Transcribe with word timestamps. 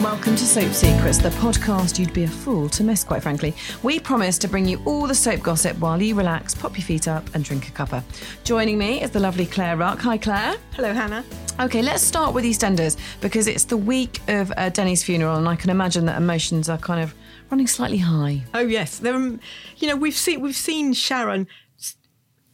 and 0.00 0.06
welcome 0.06 0.34
to 0.34 0.46
Soap 0.46 0.72
Secrets, 0.72 1.18
the 1.18 1.28
podcast 1.30 1.98
you'd 1.98 2.14
be 2.14 2.24
a 2.24 2.28
fool 2.28 2.70
to 2.70 2.82
miss, 2.82 3.04
quite 3.04 3.22
frankly. 3.22 3.54
We 3.82 4.00
promise 4.00 4.38
to 4.38 4.48
bring 4.48 4.66
you 4.66 4.80
all 4.86 5.06
the 5.06 5.14
soap 5.14 5.42
gossip 5.42 5.76
while 5.78 6.00
you 6.00 6.14
relax, 6.14 6.54
pop 6.54 6.78
your 6.78 6.84
feet 6.86 7.06
up, 7.06 7.28
and 7.34 7.44
drink 7.44 7.68
a 7.68 7.70
cuppa. 7.72 8.02
Joining 8.42 8.78
me 8.78 9.02
is 9.02 9.10
the 9.10 9.20
lovely 9.20 9.44
Claire 9.44 9.76
Ruck. 9.76 9.98
Hi, 10.00 10.16
Claire. 10.16 10.56
Hello, 10.72 10.94
Hannah. 10.94 11.22
Okay, 11.60 11.82
let's 11.82 12.02
start 12.02 12.32
with 12.32 12.44
EastEnders 12.44 12.96
because 13.20 13.46
it's 13.46 13.64
the 13.64 13.76
week 13.76 14.20
of 14.28 14.50
uh, 14.56 14.70
Denny's 14.70 15.02
funeral, 15.04 15.36
and 15.36 15.46
I 15.46 15.56
can 15.56 15.68
imagine 15.68 16.06
that 16.06 16.16
emotions 16.16 16.70
are 16.70 16.78
kind 16.78 17.02
of 17.02 17.14
running 17.50 17.66
slightly 17.66 17.98
high. 17.98 18.42
Oh 18.54 18.60
yes, 18.60 18.98
there. 18.98 19.14
um, 19.14 19.38
You 19.76 19.88
know, 19.88 19.96
we've 19.96 20.16
seen 20.16 20.40
we've 20.40 20.56
seen 20.56 20.94
Sharon. 20.94 21.46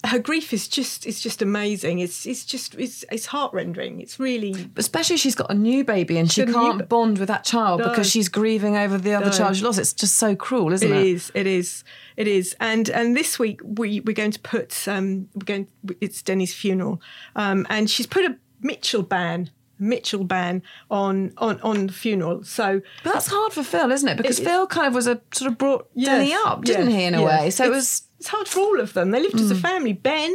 Her 0.07 0.18
grief 0.18 0.52
is 0.52 0.69
just 0.69 1.05
it's 1.06 1.20
just 1.20 1.42
amazing. 1.42 1.98
It's 1.98 2.27
it's 2.27 2.45
just 2.45 2.74
it's 2.77 3.05
it's 3.10 3.27
heart 3.27 3.52
rending. 3.52 4.01
It's 4.01 4.19
really 4.20 4.55
Especially 4.77 5.16
she's 5.16 5.34
got 5.34 5.51
a 5.51 5.55
new 5.55 5.84
baby 5.84 6.16
and 6.19 6.30
she 6.30 6.45
can't 6.47 6.78
ba- 6.78 6.87
bond 6.87 7.19
with 7.19 7.28
that 7.28 7.45
child 7.45 7.80
No. 7.80 7.88
because 7.88 8.09
she's 8.11 8.28
grieving 8.28 8.77
over 8.77 8.98
the 8.98 9.14
other 9.14 9.27
No. 9.27 9.33
child 9.33 9.56
she 9.56 9.64
lost. 9.64 9.78
It's 9.78 9.92
just 9.92 10.16
so 10.16 10.37
cruel, 10.37 10.73
isn't 10.73 10.92
It 10.92 10.97
it? 10.97 11.06
is. 11.06 11.33
It 11.34 11.47
is. 11.47 11.84
It 12.16 12.28
is. 12.28 12.55
And 12.61 12.88
and 12.91 13.16
this 13.16 13.38
week 13.38 13.61
we 13.64 14.00
we're 14.00 14.14
going 14.14 14.30
to 14.33 14.41
put 14.41 14.87
um 14.88 15.28
we're 15.34 15.45
going 15.45 15.69
it's 16.00 16.23
Denny's 16.23 16.55
funeral, 16.55 17.00
um 17.34 17.66
and 17.69 17.91
she's 17.91 18.06
put 18.06 18.25
a 18.25 18.36
Mitchell 18.61 19.02
ban 19.02 19.50
Mitchell 19.79 20.25
ban 20.25 20.62
on 20.91 21.33
on 21.39 21.61
on 21.61 21.87
the 21.89 21.93
funeral. 21.93 22.43
So 22.45 22.80
But 23.05 23.12
that's 23.15 23.27
hard 23.29 23.53
for 23.53 23.62
Phil, 23.62 23.91
isn't 23.91 24.09
it? 24.09 24.17
Because 24.17 24.39
It- 24.41 24.45
Phil 24.45 24.67
kind 24.67 24.87
of 24.87 24.95
was 24.95 25.07
a 25.07 25.21
sort 25.33 25.51
of 25.51 25.59
brought 25.59 25.89
Yes, 25.95 26.09
Denny 26.09 26.33
up, 26.34 26.65
didn't 26.65 26.91
yes, 26.91 26.98
he, 26.98 27.05
in 27.05 27.15
a 27.15 27.21
yes. 27.21 27.41
way? 27.43 27.51
So 27.51 27.65
it 27.65 27.71
was. 27.71 28.03
it's 28.19 28.29
hard 28.29 28.48
for 28.48 28.61
all 28.61 28.81
of 28.81 28.93
them. 28.95 29.11
They 29.11 29.20
lived 29.20 29.41
as 29.41 29.51
a 29.51 29.55
family. 29.57 29.93
Ben. 29.93 30.31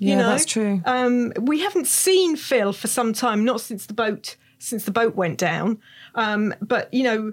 You 0.00 0.08
Yeah, 0.10 0.16
know, 0.18 0.28
that's 0.30 0.44
true. 0.44 0.82
Um, 0.84 1.32
we 1.40 1.60
haven't 1.60 1.86
seen 1.86 2.34
Phil 2.36 2.72
for 2.72 2.88
some 2.88 3.12
time, 3.12 3.44
not 3.44 3.60
since 3.60 3.86
the 3.86 3.94
boat 3.94 4.36
since 4.58 4.84
the 4.84 4.90
boat 4.90 5.14
went 5.14 5.38
down. 5.38 5.78
Um, 6.16 6.52
but 6.60 6.92
you 6.92 7.04
know, 7.04 7.32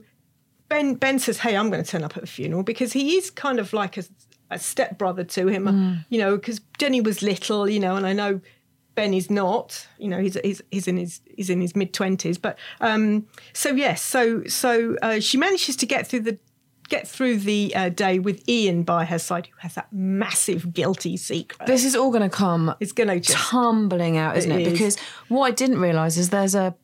Ben 0.70 0.94
Ben 0.96 1.18
says, 1.18 1.40
"Hey, 1.40 1.56
I'm 1.58 1.70
going 1.72 1.84
to 1.84 1.90
turn 1.90 2.04
up 2.04 2.16
at 2.16 2.22
the 2.22 2.28
funeral 2.28 2.62
because 2.64 2.94
he 2.94 3.16
is 3.16 3.32
kind 3.32 3.60
of 3.60 3.74
like 3.74 3.98
a, 3.98 4.04
a 4.52 4.60
stepbrother 4.60 5.24
to 5.24 5.48
him. 5.48 5.66
Mm. 5.66 6.06
You 6.10 6.20
know, 6.20 6.36
because 6.38 6.60
Denny 6.78 7.02
was 7.02 7.22
little, 7.24 7.68
you 7.70 7.80
know, 7.80 7.96
and 7.96 8.06
I 8.06 8.14
know 8.14 8.42
Ben 8.96 9.14
is 9.14 9.30
not. 9.30 9.88
You 9.98 10.10
know, 10.10 10.20
he's 10.20 10.38
he's, 10.44 10.62
he's 10.72 10.88
in 10.88 10.98
his 10.98 11.22
he's 11.36 11.50
in 11.50 11.62
his 11.62 11.76
mid 11.76 11.94
twenties. 11.94 12.38
But 12.38 12.58
um, 12.82 13.28
so 13.54 13.70
yes, 13.72 14.02
so 14.02 14.44
so 14.46 14.96
uh, 15.02 15.20
she 15.20 15.38
manages 15.38 15.76
to 15.78 15.86
get 15.86 16.08
through 16.08 16.22
the 16.22 16.38
get 16.90 17.08
through 17.08 17.38
the 17.38 17.74
uh, 17.74 17.88
day 17.88 18.20
with 18.20 18.44
Ian 18.50 18.84
by 18.84 19.06
her 19.06 19.18
side, 19.18 19.48
who 19.48 19.54
has 19.60 19.76
that 19.76 19.88
massive 19.94 20.74
guilty 20.74 21.16
secret. 21.16 21.66
This 21.66 21.86
is 21.86 21.96
all 21.96 22.12
going 22.12 22.30
to 22.30 22.36
come 22.36 22.76
it's 22.82 22.92
going 22.92 23.08
to 23.08 23.34
tumbling 23.34 24.18
out, 24.18 24.36
isn't 24.38 24.52
it? 24.52 24.62
It 24.62 24.68
is. 24.68 24.74
Because 24.74 24.98
what 25.30 25.46
I 25.46 25.52
didn't 25.52 25.80
realise 25.80 26.18
is 26.18 26.30
there's 26.30 26.54
a 26.56 26.76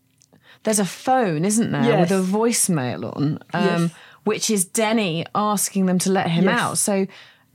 there's 0.64 0.80
a 0.80 0.86
phone, 0.86 1.44
isn't 1.46 1.72
there, 1.72 1.84
Yes. 1.84 2.10
with 2.10 2.20
a 2.20 2.24
voicemail 2.24 3.16
on, 3.16 3.40
um, 3.54 3.64
Yes. 3.84 3.92
which 4.24 4.50
is 4.50 4.66
Denny 4.66 5.26
asking 5.36 5.86
them 5.86 6.00
to 6.00 6.12
let 6.12 6.30
him 6.30 6.46
Yes. 6.46 6.60
out. 6.60 6.78
So, 6.78 7.06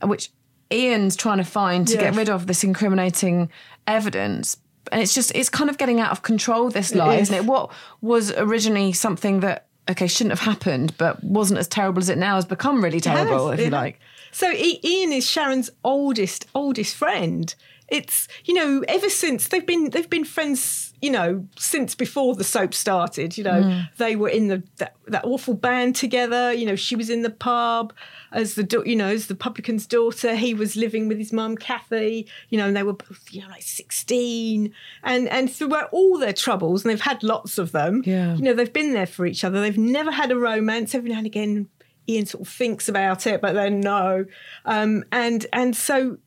which 0.03 0.31
Ian's 0.73 1.15
trying 1.15 1.37
to 1.37 1.43
find 1.43 1.87
to 1.87 1.97
get 1.97 2.15
rid 2.15 2.29
of 2.29 2.47
this 2.47 2.63
incriminating 2.63 3.49
evidence. 3.87 4.57
And 4.91 5.01
it's 5.01 5.13
just 5.13 5.31
it's 5.35 5.49
kind 5.49 5.69
of 5.69 5.77
getting 5.77 5.99
out 5.99 6.11
of 6.11 6.23
control. 6.23 6.69
This 6.69 6.93
lie, 6.93 7.15
is. 7.15 7.29
isn't 7.29 7.35
it? 7.35 7.45
What 7.45 7.71
was 8.01 8.31
originally 8.31 8.91
something 8.91 9.39
that 9.41 9.67
okay 9.89 10.07
shouldn't 10.07 10.37
have 10.37 10.39
happened, 10.39 10.95
but 10.97 11.23
wasn't 11.23 11.59
as 11.59 11.67
terrible 11.67 11.99
as 11.99 12.09
it 12.09 12.17
now 12.17 12.35
has 12.35 12.45
become 12.45 12.83
really 12.83 12.99
terrible, 12.99 13.49
has, 13.49 13.59
if 13.59 13.65
you 13.65 13.71
like. 13.71 13.99
So 14.33 14.51
Ian 14.51 15.13
is 15.13 15.25
Sharon's 15.29 15.69
oldest 15.83 16.47
oldest 16.53 16.95
friend. 16.95 17.53
It's 17.89 18.27
you 18.45 18.53
know 18.55 18.83
ever 18.87 19.09
since 19.09 19.49
they've 19.49 19.65
been 19.65 19.91
they've 19.91 20.09
been 20.09 20.23
friends 20.25 20.93
you 21.01 21.11
know 21.11 21.45
since 21.57 21.93
before 21.93 22.33
the 22.33 22.43
soap 22.43 22.73
started. 22.73 23.37
You 23.37 23.43
know 23.43 23.61
Mm. 23.61 23.89
they 23.97 24.15
were 24.15 24.29
in 24.29 24.47
the 24.47 24.63
that, 24.77 24.95
that 25.07 25.23
awful 25.25 25.53
band 25.53 25.95
together. 25.95 26.51
You 26.53 26.65
know 26.65 26.75
she 26.75 26.95
was 26.95 27.09
in 27.11 27.21
the 27.21 27.29
pub 27.29 27.93
as 28.31 28.55
the 28.55 28.83
you 28.85 28.95
know 28.95 29.09
as 29.09 29.27
the 29.27 29.35
publican's 29.35 29.85
daughter. 29.85 30.35
He 30.35 30.53
was 30.55 30.75
living 30.75 31.07
with 31.07 31.19
his 31.19 31.31
mum 31.31 31.55
Kathy. 31.57 32.25
You 32.49 32.57
know 32.57 32.67
and 32.67 32.75
they 32.75 32.83
were 32.83 32.93
both 32.93 33.21
you 33.31 33.41
know 33.41 33.49
like 33.49 33.61
sixteen 33.61 34.73
and 35.03 35.27
and 35.29 35.51
throughout 35.51 35.89
all 35.91 36.17
their 36.17 36.33
troubles 36.33 36.83
and 36.83 36.89
they've 36.89 37.01
had 37.01 37.21
lots 37.21 37.57
of 37.59 37.73
them. 37.73 38.01
Yeah. 38.05 38.35
You 38.35 38.41
know 38.43 38.53
they've 38.53 38.73
been 38.73 38.93
there 38.93 39.05
for 39.07 39.25
each 39.27 39.43
other. 39.43 39.61
They've 39.61 39.77
never 39.77 40.09
had 40.11 40.31
a 40.31 40.37
romance. 40.37 40.95
Every 40.95 41.11
now 41.11 41.17
and 41.19 41.27
again 41.27 41.67
Ian 42.07 42.25
sort 42.25 42.47
of 42.47 42.53
thinks 42.53 42.89
about 42.89 43.25
it, 43.27 43.41
but 43.41 43.53
then 43.53 43.79
no. 43.79 44.25
Um, 44.65 45.03
and 45.11 45.45
and 45.53 45.75
so 45.75 46.17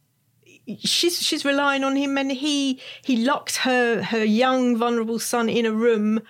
she's 0.79 1.23
she's 1.23 1.45
relying 1.45 1.85
on 1.85 1.97
him, 1.97 2.17
and 2.19 2.33
he 2.33 2.81
he 3.05 3.17
locked 3.17 3.57
her 3.59 4.03
her 4.03 4.25
young 4.25 4.77
vulnerable 4.77 5.19
son 5.19 5.49
in 5.49 5.67
a 5.67 5.73
room 5.73 6.21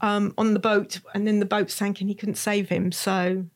um, 0.00 0.34
on 0.36 0.54
the 0.54 0.60
boat, 0.60 1.00
and 1.14 1.26
then 1.26 1.40
the 1.40 1.46
boat 1.46 1.70
sank, 1.70 2.00
and 2.00 2.08
he 2.08 2.14
couldn't 2.14 2.36
save 2.36 2.68
him. 2.68 2.92
So 2.92 3.46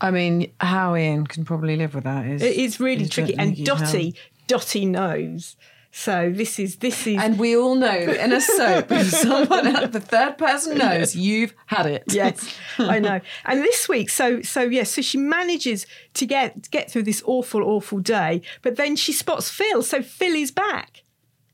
I 0.00 0.10
mean, 0.10 0.52
how 0.60 0.96
Ian 0.96 1.26
can 1.26 1.44
probably 1.44 1.76
live 1.76 1.94
with 1.94 2.04
that 2.04 2.26
is 2.26 2.42
it 2.42 2.56
is 2.56 2.80
really 2.80 3.06
tricky. 3.06 3.36
And 3.36 3.50
Dotty 3.50 3.56
he 3.56 3.64
can. 3.64 3.78
Dotty 3.78 4.14
Dotty 4.48 4.86
knows. 4.86 5.56
So 5.94 6.32
this 6.34 6.58
is 6.58 6.76
this 6.76 7.06
is 7.06 7.18
And 7.20 7.38
we 7.38 7.54
all 7.54 7.74
know 7.74 7.94
in 7.94 8.32
a 8.32 8.40
soap, 8.40 8.90
if 8.90 9.08
someone 9.10 9.90
the 9.90 10.00
third 10.00 10.38
person 10.38 10.78
knows 10.78 11.14
you've 11.14 11.54
had 11.66 11.84
it. 11.84 12.04
yes, 12.08 12.56
I 12.78 12.98
know. 12.98 13.20
And 13.44 13.62
this 13.62 13.90
week, 13.90 14.08
so 14.08 14.40
so 14.40 14.62
yes, 14.62 14.90
so 14.92 15.02
she 15.02 15.18
manages 15.18 15.86
to 16.14 16.24
get 16.24 16.70
get 16.70 16.90
through 16.90 17.02
this 17.02 17.22
awful, 17.26 17.62
awful 17.62 17.98
day, 17.98 18.40
but 18.62 18.76
then 18.76 18.96
she 18.96 19.12
spots 19.12 19.50
Phil. 19.50 19.82
So 19.82 20.02
Phil 20.02 20.34
is 20.34 20.50
back. 20.50 21.02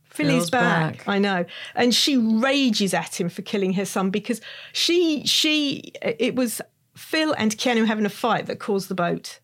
Phil 0.04 0.28
Phil's 0.28 0.44
is 0.44 0.50
back. 0.50 0.99
back. 0.99 1.09
I 1.09 1.19
know, 1.19 1.44
and 1.75 1.93
she 1.93 2.16
rages 2.16 2.94
at 2.94 3.20
him 3.20 3.28
for 3.28 3.43
killing 3.43 3.72
her 3.72 3.84
son 3.84 4.10
because 4.10 4.41
she 4.72 5.26
she 5.26 5.93
it 6.00 6.37
was 6.37 6.60
Phil 6.94 7.34
and 7.37 7.59
Ken 7.59 7.76
Keanu 7.76 7.87
having 7.88 8.06
a 8.06 8.10
fight 8.10 8.47
that 8.47 8.60
caused 8.60 8.88
the 8.88 8.94
boat 8.94 9.41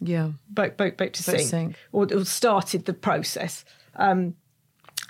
Yeah. 0.00 0.30
boat 0.48 0.76
boat 0.76 0.96
boat 0.96 1.12
to 1.14 1.30
Boat 1.30 1.40
sink, 1.40 1.50
sink. 1.50 1.76
Or, 1.92 2.06
or 2.12 2.24
started 2.24 2.84
the 2.84 2.92
process. 2.92 3.64
Um, 3.96 4.36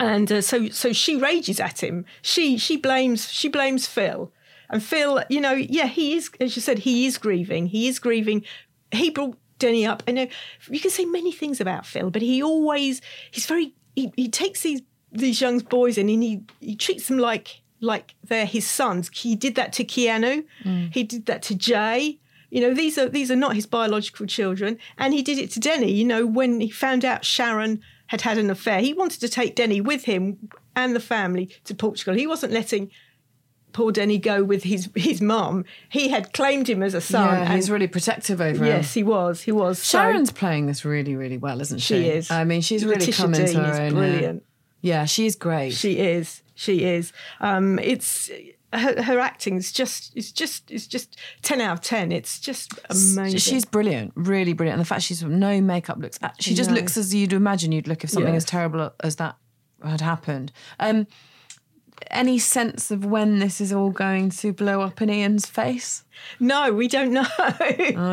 and 0.00 0.30
uh, 0.30 0.40
so 0.40 0.68
so 0.68 0.92
she 0.92 1.16
rages 1.16 1.60
at 1.60 1.82
him. 1.82 2.04
She 2.22 2.58
she 2.58 2.76
blames 2.76 3.30
she 3.30 3.48
blames 3.48 3.86
Phil. 3.86 4.32
And 4.70 4.82
Phil, 4.82 5.22
you 5.28 5.40
know, 5.40 5.52
yeah, 5.52 5.86
he 5.86 6.16
is 6.16 6.30
as 6.40 6.56
you 6.56 6.62
said, 6.62 6.80
he 6.80 7.06
is 7.06 7.18
grieving. 7.18 7.66
He 7.66 7.88
is 7.88 7.98
grieving. 7.98 8.44
He 8.92 9.10
brought 9.10 9.36
Denny 9.58 9.86
up. 9.86 10.02
I 10.08 10.12
know 10.12 10.26
you 10.68 10.80
can 10.80 10.90
say 10.90 11.04
many 11.04 11.32
things 11.32 11.60
about 11.60 11.86
Phil, 11.86 12.10
but 12.10 12.22
he 12.22 12.42
always 12.42 13.00
he's 13.30 13.46
very 13.46 13.74
he, 13.94 14.12
he 14.16 14.28
takes 14.28 14.62
these 14.62 14.82
these 15.12 15.40
young 15.40 15.60
boys 15.60 15.96
in 15.96 16.08
and 16.08 16.22
he 16.22 16.42
he 16.60 16.74
treats 16.76 17.06
them 17.08 17.18
like 17.18 17.60
like 17.80 18.14
they're 18.24 18.46
his 18.46 18.66
sons. 18.66 19.10
He 19.12 19.36
did 19.36 19.54
that 19.54 19.72
to 19.74 19.84
Keanu. 19.84 20.44
He 20.92 21.04
did 21.04 21.26
that 21.26 21.42
to 21.42 21.54
Jay. 21.54 22.18
You 22.54 22.60
know, 22.60 22.72
these 22.72 22.96
are 22.98 23.08
these 23.08 23.32
are 23.32 23.36
not 23.36 23.56
his 23.56 23.66
biological 23.66 24.26
children, 24.26 24.78
and 24.96 25.12
he 25.12 25.22
did 25.22 25.38
it 25.38 25.50
to 25.50 25.58
Denny. 25.60 25.90
You 25.90 26.04
know, 26.04 26.24
when 26.24 26.60
he 26.60 26.70
found 26.70 27.04
out 27.04 27.24
Sharon 27.24 27.80
had 28.06 28.20
had 28.20 28.38
an 28.38 28.48
affair, 28.48 28.78
he 28.78 28.94
wanted 28.94 29.18
to 29.22 29.28
take 29.28 29.56
Denny 29.56 29.80
with 29.80 30.04
him 30.04 30.50
and 30.76 30.94
the 30.94 31.00
family 31.00 31.50
to 31.64 31.74
Portugal. 31.74 32.14
He 32.14 32.28
wasn't 32.28 32.52
letting 32.52 32.92
poor 33.72 33.90
Denny 33.90 34.18
go 34.18 34.44
with 34.44 34.62
his 34.62 34.88
his 34.94 35.20
mum. 35.20 35.64
He 35.88 36.10
had 36.10 36.32
claimed 36.32 36.70
him 36.70 36.80
as 36.80 36.94
a 36.94 37.00
son. 37.00 37.40
Yeah, 37.40 37.56
he's 37.56 37.68
really 37.68 37.88
protective 37.88 38.40
over 38.40 38.64
him. 38.64 38.66
yes, 38.66 38.94
he 38.94 39.02
was. 39.02 39.42
He 39.42 39.50
was. 39.50 39.80
So 39.80 39.98
Sharon's 39.98 40.30
playing 40.30 40.66
this 40.66 40.84
really, 40.84 41.16
really 41.16 41.38
well, 41.38 41.60
isn't 41.60 41.80
she? 41.80 42.02
she 42.04 42.08
is. 42.08 42.30
I 42.30 42.44
mean, 42.44 42.60
she's 42.60 42.84
really 42.84 43.00
Letitia 43.00 43.24
come 43.24 43.34
into 43.34 43.52
Dean 43.52 43.64
her 43.64 43.72
is 43.72 43.78
own. 43.80 43.94
brilliant. 43.94 44.42
Yeah, 44.80 45.06
she's 45.06 45.34
great. 45.34 45.72
She 45.72 45.98
is. 45.98 46.42
She 46.54 46.84
is. 46.84 47.12
Um, 47.40 47.80
it's 47.80 48.30
her, 48.78 49.02
her 49.02 49.18
acting 49.18 49.56
is 49.56 49.72
just 49.72 50.12
it's 50.16 50.32
just 50.32 50.70
it's 50.70 50.86
just 50.86 51.16
ten 51.42 51.60
out 51.60 51.72
of 51.74 51.80
ten. 51.80 52.12
It's 52.12 52.38
just 52.40 52.72
amazing. 52.90 53.38
She's 53.38 53.64
brilliant, 53.64 54.12
really 54.16 54.52
brilliant. 54.52 54.78
And 54.78 54.84
the 54.84 54.88
fact 54.88 55.02
she's 55.02 55.22
no 55.22 55.60
makeup 55.60 55.98
looks, 55.98 56.18
she 56.38 56.54
just 56.54 56.70
No. 56.70 56.76
looks 56.76 56.96
as 56.96 57.14
you'd 57.14 57.32
imagine 57.32 57.72
you'd 57.72 57.88
look 57.88 58.04
if 58.04 58.10
something 58.10 58.34
as 58.34 58.44
terrible 58.44 58.92
as 59.00 59.16
that 59.16 59.36
had 59.84 60.00
happened. 60.00 60.52
Um, 60.80 61.06
any 62.10 62.38
sense 62.38 62.90
of 62.90 63.04
when 63.04 63.38
this 63.38 63.60
is 63.60 63.72
all 63.72 63.90
going 63.90 64.30
to 64.30 64.52
blow 64.52 64.80
up 64.80 65.00
in 65.00 65.10
Ian's 65.10 65.46
face? 65.46 66.04
no, 66.40 66.72
we 66.72 66.88
don't 66.88 67.12
know. 67.12 67.26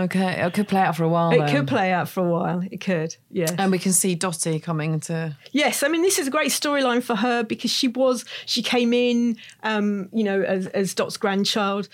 Okay, 0.01 0.41
it 0.41 0.53
could 0.53 0.67
play 0.67 0.81
out 0.81 0.95
for 0.95 1.03
a 1.03 1.09
while. 1.09 1.31
it 1.31 1.37
then. 1.39 1.49
could 1.49 1.67
play 1.67 1.91
out 1.91 2.09
for 2.09 2.25
a 2.25 2.29
while. 2.29 2.61
It 2.71 2.81
could. 2.81 3.15
Yes. 3.29 3.53
and 3.57 3.71
we 3.71 3.79
can 3.79 3.93
see 3.93 4.15
Dotty 4.15 4.59
coming 4.59 4.99
to. 5.01 5.35
Yes, 5.51 5.83
I 5.83 5.87
mean 5.87 6.01
this 6.01 6.19
is 6.19 6.27
a 6.27 6.31
great 6.31 6.51
storyline 6.51 7.03
for 7.03 7.15
her 7.15 7.43
because 7.43 7.71
she 7.71 7.87
was 7.87 8.25
she 8.45 8.61
came 8.61 8.93
in, 8.93 9.37
um, 9.63 10.09
you 10.11 10.23
know, 10.23 10.41
as, 10.41 10.67
as 10.67 10.93
Dot's 10.93 11.17
grandchild, 11.17 11.89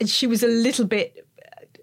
and 0.00 0.08
she 0.08 0.26
was 0.26 0.42
a 0.42 0.48
little 0.48 0.86
bit. 0.86 1.26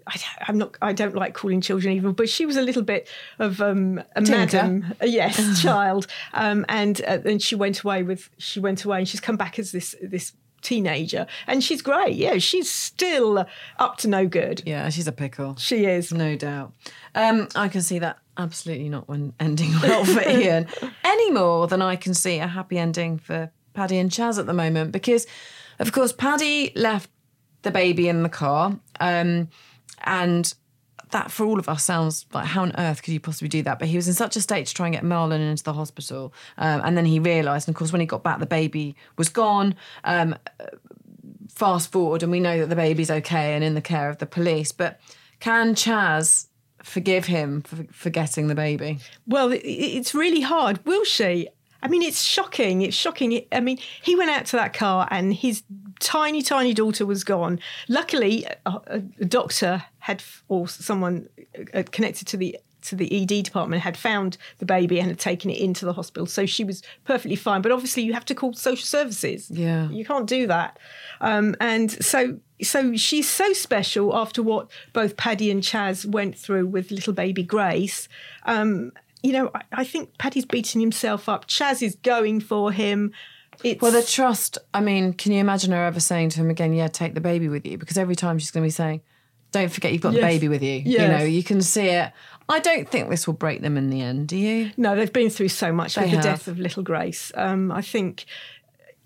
I, 0.06 0.18
I'm 0.46 0.58
not. 0.58 0.76
I 0.80 0.92
don't 0.92 1.14
like 1.14 1.34
calling 1.34 1.60
children 1.60 1.94
evil, 1.94 2.12
but 2.12 2.28
she 2.28 2.46
was 2.46 2.56
a 2.56 2.62
little 2.62 2.82
bit 2.82 3.08
of 3.38 3.60
um, 3.60 4.02
a 4.14 4.22
Tinker. 4.22 4.32
madam, 4.32 4.94
a 5.00 5.06
yes, 5.06 5.62
child, 5.62 6.06
um, 6.32 6.64
and 6.68 7.00
uh, 7.02 7.18
then 7.18 7.38
she 7.38 7.54
went 7.54 7.80
away 7.80 8.02
with. 8.02 8.30
She 8.38 8.60
went 8.60 8.84
away, 8.84 8.98
and 8.98 9.08
she's 9.08 9.20
come 9.20 9.36
back 9.36 9.58
as 9.58 9.72
this 9.72 9.96
this 10.00 10.32
teenager, 10.62 11.26
and 11.46 11.62
she's 11.62 11.82
great. 11.82 12.14
Yeah, 12.14 12.38
she's 12.38 12.70
still 12.70 13.46
up 13.78 13.96
to 13.98 14.08
no 14.08 14.26
good. 14.26 14.62
Yeah, 14.64 14.88
she's 14.90 15.08
a 15.08 15.12
pickle. 15.12 15.56
She 15.56 15.86
is. 15.86 16.12
No 16.12 16.36
doubt. 16.36 16.72
Um, 17.14 17.48
I 17.54 17.68
can 17.68 17.82
see 17.82 17.98
that 17.98 18.18
absolutely 18.36 18.88
not 18.88 19.08
when 19.08 19.32
ending 19.40 19.72
well 19.82 20.04
for 20.04 20.22
Ian 20.22 20.66
any 21.04 21.30
more 21.30 21.66
than 21.66 21.82
I 21.82 21.96
can 21.96 22.14
see 22.14 22.38
a 22.38 22.46
happy 22.46 22.78
ending 22.78 23.18
for 23.18 23.50
Paddy 23.72 23.98
and 23.98 24.12
Chas 24.12 24.38
at 24.38 24.46
the 24.46 24.52
moment 24.52 24.92
because, 24.92 25.26
of 25.78 25.92
course, 25.92 26.12
Paddy 26.12 26.72
left 26.76 27.10
the 27.62 27.70
baby 27.70 28.08
in 28.08 28.22
the 28.22 28.28
car. 28.28 28.78
Um, 29.00 29.48
and 30.06 30.54
that 31.10 31.30
for 31.30 31.46
all 31.46 31.58
of 31.58 31.68
us 31.68 31.84
sounds 31.84 32.26
like 32.32 32.46
how 32.46 32.62
on 32.62 32.72
earth 32.78 33.02
could 33.02 33.12
you 33.12 33.20
possibly 33.20 33.48
do 33.48 33.62
that? 33.62 33.78
But 33.78 33.88
he 33.88 33.96
was 33.96 34.08
in 34.08 34.14
such 34.14 34.36
a 34.36 34.40
state 34.40 34.66
to 34.66 34.74
try 34.74 34.86
and 34.86 34.94
get 34.94 35.04
Marlon 35.04 35.40
into 35.40 35.62
the 35.62 35.72
hospital. 35.72 36.32
Um, 36.58 36.80
and 36.84 36.96
then 36.96 37.04
he 37.04 37.18
realised, 37.18 37.68
and 37.68 37.74
of 37.74 37.78
course, 37.78 37.92
when 37.92 38.00
he 38.00 38.06
got 38.06 38.22
back, 38.22 38.38
the 38.38 38.46
baby 38.46 38.96
was 39.16 39.28
gone. 39.28 39.74
Um, 40.04 40.36
fast 41.48 41.90
forward, 41.92 42.22
and 42.22 42.32
we 42.32 42.40
know 42.40 42.58
that 42.58 42.68
the 42.68 42.76
baby's 42.76 43.10
okay 43.10 43.54
and 43.54 43.64
in 43.64 43.74
the 43.74 43.80
care 43.80 44.10
of 44.10 44.18
the 44.18 44.26
police. 44.26 44.72
But 44.72 45.00
can 45.40 45.74
Chas 45.74 46.48
forgive 46.82 47.26
him 47.26 47.62
for 47.62 47.84
forgetting 47.92 48.48
the 48.48 48.54
baby? 48.54 48.98
Well, 49.26 49.50
it's 49.52 50.14
really 50.14 50.42
hard. 50.42 50.84
Will 50.86 51.04
she? 51.04 51.48
I 51.82 51.88
mean, 51.88 52.02
it's 52.02 52.22
shocking. 52.22 52.82
It's 52.82 52.96
shocking. 52.96 53.46
I 53.52 53.60
mean, 53.60 53.78
he 54.02 54.16
went 54.16 54.30
out 54.30 54.46
to 54.46 54.56
that 54.56 54.72
car 54.72 55.06
and 55.10 55.32
his 55.32 55.62
tiny, 55.98 56.42
tiny 56.42 56.74
daughter 56.74 57.06
was 57.06 57.24
gone. 57.24 57.60
Luckily, 57.88 58.46
a, 58.64 58.80
a 58.86 58.98
doctor 59.24 59.84
had, 60.00 60.22
or 60.48 60.68
someone 60.68 61.28
uh, 61.74 61.82
connected 61.90 62.26
to 62.28 62.36
the 62.36 62.58
to 62.82 62.94
the 62.94 63.22
ED 63.22 63.44
department 63.44 63.82
had 63.82 63.96
found 63.96 64.38
the 64.58 64.64
baby 64.64 64.98
and 65.00 65.08
had 65.08 65.18
taken 65.18 65.50
it 65.50 65.58
into 65.58 65.84
the 65.84 65.92
hospital. 65.92 66.24
So 66.26 66.46
she 66.46 66.64
was 66.64 66.82
perfectly 67.04 67.34
fine. 67.34 67.60
But 67.60 67.72
obviously, 67.72 68.04
you 68.04 68.12
have 68.12 68.24
to 68.26 68.34
call 68.34 68.54
social 68.54 68.84
services. 68.84 69.50
Yeah, 69.50 69.90
you 69.90 70.04
can't 70.04 70.26
do 70.26 70.46
that. 70.46 70.78
Um, 71.20 71.56
and 71.60 71.90
so, 72.04 72.38
so 72.62 72.96
she's 72.96 73.28
so 73.28 73.52
special 73.52 74.16
after 74.16 74.42
what 74.42 74.70
both 74.92 75.16
Paddy 75.16 75.50
and 75.50 75.62
Chas 75.62 76.06
went 76.06 76.38
through 76.38 76.66
with 76.66 76.90
little 76.90 77.12
baby 77.12 77.42
Grace. 77.42 78.08
Um, 78.44 78.92
you 79.22 79.32
know, 79.32 79.50
I, 79.54 79.62
I 79.72 79.84
think 79.84 80.16
Paddy's 80.18 80.46
beating 80.46 80.80
himself 80.80 81.28
up. 81.28 81.46
Chas 81.46 81.82
is 81.82 81.96
going 81.96 82.40
for 82.40 82.72
him. 82.72 83.12
It's, 83.64 83.80
well, 83.80 83.92
the 83.92 84.02
trust. 84.02 84.58
I 84.74 84.80
mean, 84.80 85.12
can 85.12 85.32
you 85.32 85.40
imagine 85.40 85.72
her 85.72 85.84
ever 85.84 86.00
saying 86.00 86.30
to 86.30 86.40
him 86.40 86.50
again, 86.50 86.72
"Yeah, 86.72 86.88
take 86.88 87.14
the 87.14 87.20
baby 87.20 87.48
with 87.48 87.66
you"? 87.66 87.78
Because 87.78 87.98
every 87.98 88.16
time 88.16 88.38
she's 88.38 88.50
going 88.50 88.62
to 88.62 88.66
be 88.66 88.70
saying, 88.70 89.00
"Don't 89.52 89.70
forget 89.70 89.92
you've 89.92 90.02
got 90.02 90.12
yes. 90.12 90.20
the 90.20 90.26
baby 90.26 90.48
with 90.48 90.62
you." 90.62 90.82
Yes. 90.84 91.02
You 91.02 91.08
know, 91.08 91.24
you 91.24 91.42
can 91.42 91.62
see 91.62 91.88
it. 91.88 92.12
I 92.48 92.60
don't 92.60 92.88
think 92.88 93.10
this 93.10 93.26
will 93.26 93.34
break 93.34 93.60
them 93.60 93.76
in 93.76 93.90
the 93.90 94.00
end. 94.00 94.28
Do 94.28 94.36
you? 94.36 94.70
No, 94.76 94.94
they've 94.94 95.12
been 95.12 95.30
through 95.30 95.48
so 95.48 95.72
much 95.72 95.94
they 95.94 96.02
with 96.02 96.10
have. 96.10 96.22
the 96.22 96.28
death 96.28 96.48
of 96.48 96.58
little 96.58 96.82
Grace. 96.82 97.32
Um, 97.34 97.72
I 97.72 97.82
think 97.82 98.24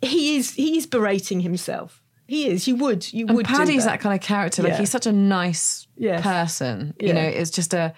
he 0.03 0.37
is 0.37 0.55
he 0.55 0.77
is 0.77 0.87
berating 0.87 1.41
himself. 1.41 2.03
He 2.27 2.49
is. 2.49 2.69
You 2.69 2.77
would. 2.77 3.13
You 3.13 3.27
and 3.27 3.37
would. 3.37 3.47
Paddy's 3.47 3.85
that. 3.85 3.93
that. 3.93 4.01
kind 4.01 4.15
of 4.15 4.21
character. 4.25 4.63
Like 4.63 4.73
yeah. 4.73 4.79
he's 4.79 4.91
such 4.91 5.07
a 5.07 5.13
nice 5.13 5.87
yes. 5.97 6.23
person. 6.23 6.95
Yeah. 7.01 7.09
You 7.09 7.15
know, 7.15 7.23
it's 7.23 7.51
just 7.51 7.75
a 7.75 7.95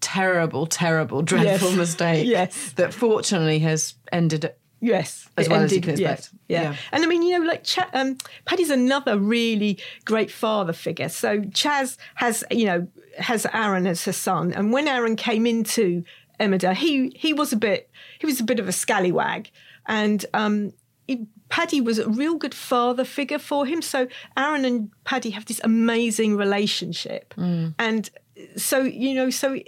terrible, 0.00 0.66
terrible, 0.66 1.22
dreadful 1.22 1.70
yes. 1.70 1.76
mistake. 1.76 2.26
yes. 2.26 2.72
That 2.76 2.94
fortunately 2.94 3.58
has 3.60 3.94
ended 4.12 4.52
Yes, 4.84 5.30
as 5.38 5.48
well 5.48 5.62
ended, 5.62 5.72
as 5.72 5.76
you 5.76 5.80
can 5.80 5.90
expect. 5.90 6.30
Yeah, 6.46 6.62
yeah. 6.62 6.70
yeah. 6.70 6.76
and 6.92 7.04
I 7.04 7.06
mean, 7.06 7.22
you 7.22 7.38
know, 7.38 7.46
like 7.46 7.64
Ch- 7.64 7.78
um, 7.94 8.18
Paddy's 8.44 8.68
another 8.68 9.18
really 9.18 9.78
great 10.04 10.30
father 10.30 10.74
figure. 10.74 11.08
So 11.08 11.42
Chas 11.54 11.96
has, 12.16 12.44
you 12.50 12.66
know, 12.66 12.86
has 13.18 13.46
Aaron 13.54 13.86
as 13.86 14.04
her 14.04 14.12
son, 14.12 14.52
and 14.52 14.74
when 14.74 14.86
Aaron 14.86 15.16
came 15.16 15.46
into 15.46 16.04
Emmerdale, 16.38 16.74
he 16.74 17.12
he 17.16 17.32
was 17.32 17.50
a 17.50 17.56
bit 17.56 17.90
he 18.18 18.26
was 18.26 18.40
a 18.40 18.44
bit 18.44 18.60
of 18.60 18.68
a 18.68 18.72
scallywag, 18.72 19.50
and 19.86 20.26
um, 20.34 20.74
he, 21.06 21.26
Paddy 21.48 21.80
was 21.80 21.98
a 21.98 22.08
real 22.08 22.36
good 22.36 22.54
father 22.54 23.04
figure 23.04 23.38
for 23.38 23.64
him. 23.64 23.80
So 23.80 24.06
Aaron 24.36 24.66
and 24.66 24.90
Paddy 25.04 25.30
have 25.30 25.46
this 25.46 25.62
amazing 25.64 26.36
relationship, 26.36 27.32
mm. 27.38 27.74
and 27.78 28.10
so 28.56 28.82
you 28.82 29.14
know, 29.14 29.30
so 29.30 29.58